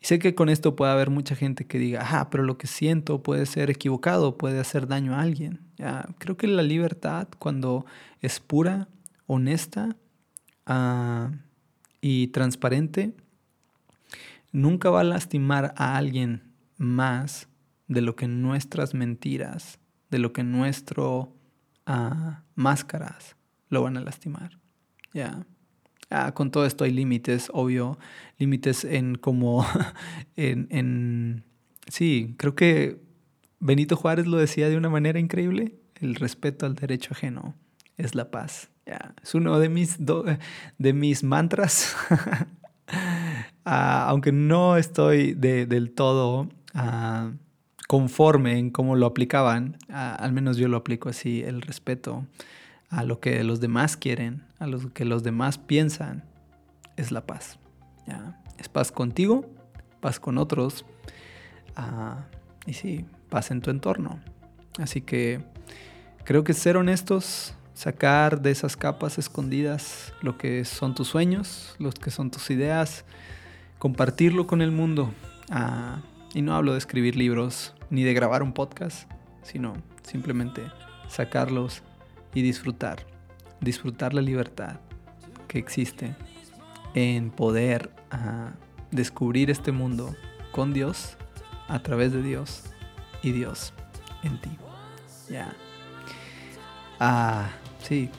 Y 0.02 0.06
sé 0.06 0.20
que 0.20 0.34
con 0.34 0.50
esto 0.50 0.76
puede 0.76 0.92
haber 0.92 1.10
mucha 1.10 1.36
gente 1.36 1.66
que 1.66 1.78
diga, 1.78 2.06
ah, 2.10 2.30
pero 2.30 2.44
lo 2.44 2.58
que 2.58 2.68
siento 2.68 3.22
puede 3.22 3.46
ser 3.46 3.70
equivocado, 3.70 4.38
puede 4.38 4.60
hacer 4.60 4.88
daño 4.88 5.16
a 5.16 5.22
alguien. 5.22 5.60
Creo 6.18 6.38
que 6.38 6.48
la 6.48 6.64
libertad, 6.64 7.28
cuando 7.38 7.86
es 8.22 8.40
pura, 8.40 8.88
honesta 9.26 9.96
ah, 10.66 11.32
y 12.00 12.28
transparente, 12.28 13.14
nunca 14.52 14.90
va 14.90 15.02
a 15.02 15.04
lastimar 15.04 15.74
a 15.76 15.98
alguien 15.98 16.44
más 16.78 17.48
de 17.88 18.02
lo 18.02 18.16
que 18.16 18.28
nuestras 18.28 18.94
mentiras, 18.94 19.80
de 20.10 20.20
lo 20.20 20.34
que 20.34 20.44
nuestro 20.44 21.34
ah, 21.86 22.44
máscaras 22.56 23.36
lo 23.70 23.84
van 23.84 23.98
a 23.98 24.02
lastimar. 24.02 24.60
Ya. 25.14 25.46
Ah, 26.10 26.34
con 26.34 26.52
todo 26.52 26.66
esto 26.66 26.84
hay 26.84 26.92
límites, 26.92 27.50
obvio, 27.54 27.98
límites 28.38 28.86
en 28.86 29.16
como, 29.16 29.66
en, 30.36 30.68
en, 30.72 31.44
sí, 31.88 32.36
creo 32.38 32.56
que 32.56 33.02
Benito 33.60 33.96
Juárez 33.96 34.28
lo 34.28 34.38
decía 34.38 34.70
de 34.70 34.78
una 34.78 34.90
manera 34.90 35.20
increíble, 35.20 35.76
el 35.96 36.16
respeto 36.16 36.66
al 36.66 36.76
derecho 36.76 37.10
ajeno 37.12 37.56
es 37.98 38.16
la 38.16 38.32
paz. 38.32 38.70
es 39.22 39.36
uno 39.36 39.60
de 39.60 39.70
mis, 39.70 39.98
de 40.78 40.94
mis 40.94 41.24
mantras, 41.24 41.96
ah, 43.66 44.06
aunque 44.08 44.32
no 44.32 44.78
estoy 44.78 45.34
del 45.34 45.92
todo 45.92 46.48
conforme 47.88 48.60
en 48.60 48.70
cómo 48.70 48.98
lo 48.98 49.06
aplicaban, 49.06 49.78
al 49.90 50.34
menos 50.34 50.58
yo 50.58 50.68
lo 50.68 50.78
aplico 50.78 51.08
así, 51.08 51.42
el 51.42 51.62
respeto 51.62 52.26
a 52.90 53.04
lo 53.04 53.20
que 53.22 53.44
los 53.44 53.62
demás 53.62 53.96
quieren, 53.96 54.44
a 54.60 54.68
lo 54.68 54.94
que 54.94 55.06
los 55.06 55.24
demás 55.24 55.58
piensan, 55.58 56.24
es 56.98 57.12
la 57.12 57.26
paz. 57.26 57.60
¿ya? 58.06 58.42
Es 58.58 58.68
paz 58.68 58.92
contigo, 58.92 59.46
paz 60.02 60.20
con 60.20 60.38
otros, 60.38 60.86
ah, 61.78 62.26
y 62.66 62.74
sí, 62.74 63.06
paz 63.30 63.52
en 63.52 63.62
tu 63.62 63.70
entorno. 63.70 64.20
Así 64.80 65.00
que 65.00 65.42
creo 66.26 66.44
que 66.44 66.54
ser 66.54 66.76
honestos, 66.76 67.56
sacar 67.74 68.42
de 68.42 68.52
esas 68.52 68.76
capas 68.76 69.18
escondidas 69.18 70.14
lo 70.22 70.38
que 70.38 70.66
son 70.66 70.94
tus 70.94 71.08
sueños, 71.08 71.76
los 71.80 71.96
que 71.96 72.12
son 72.12 72.32
tus 72.32 72.50
ideas, 72.50 73.06
compartirlo 73.80 74.46
con 74.46 74.62
el 74.62 74.72
mundo. 74.72 75.14
Ah, 75.50 76.02
y 76.34 76.42
no 76.42 76.54
hablo 76.54 76.74
de 76.74 76.80
escribir 76.80 77.16
libros 77.16 77.74
ni 77.90 78.04
de 78.04 78.14
grabar 78.14 78.44
un 78.44 78.54
podcast, 78.54 79.10
sino 79.44 79.74
simplemente 80.04 80.64
sacarlos 81.08 81.84
y 82.34 82.42
disfrutar. 82.42 83.06
Disfrutar 83.62 84.14
la 84.14 84.22
libertad 84.22 84.80
que 85.48 85.60
existe 85.60 86.16
en 86.94 87.32
poder 87.32 87.92
ah, 88.12 88.52
descubrir 88.92 89.50
este 89.50 89.72
mundo 89.72 90.16
con 90.52 90.74
Dios, 90.74 91.18
a 91.68 91.80
través 91.80 92.14
de 92.14 92.22
Dios 92.22 92.64
y 93.22 93.32
Dios 93.32 93.74
en 94.24 94.40
ti. 94.40 94.50
Ya. 95.30 95.54
Ah, 97.00 97.50
sí, 97.84 98.10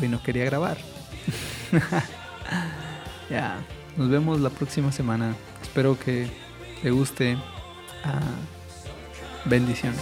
hoy 0.00 0.08
no 0.08 0.22
quería 0.22 0.44
grabar. 0.44 0.78
ya, 3.30 3.58
nos 3.96 4.08
vemos 4.08 4.40
la 4.40 4.50
próxima 4.50 4.90
semana. 4.92 5.34
Espero 5.62 5.98
que 5.98 6.28
te 6.82 6.90
guste. 6.90 7.36
Ah, 8.04 8.20
bendiciones. 9.44 10.00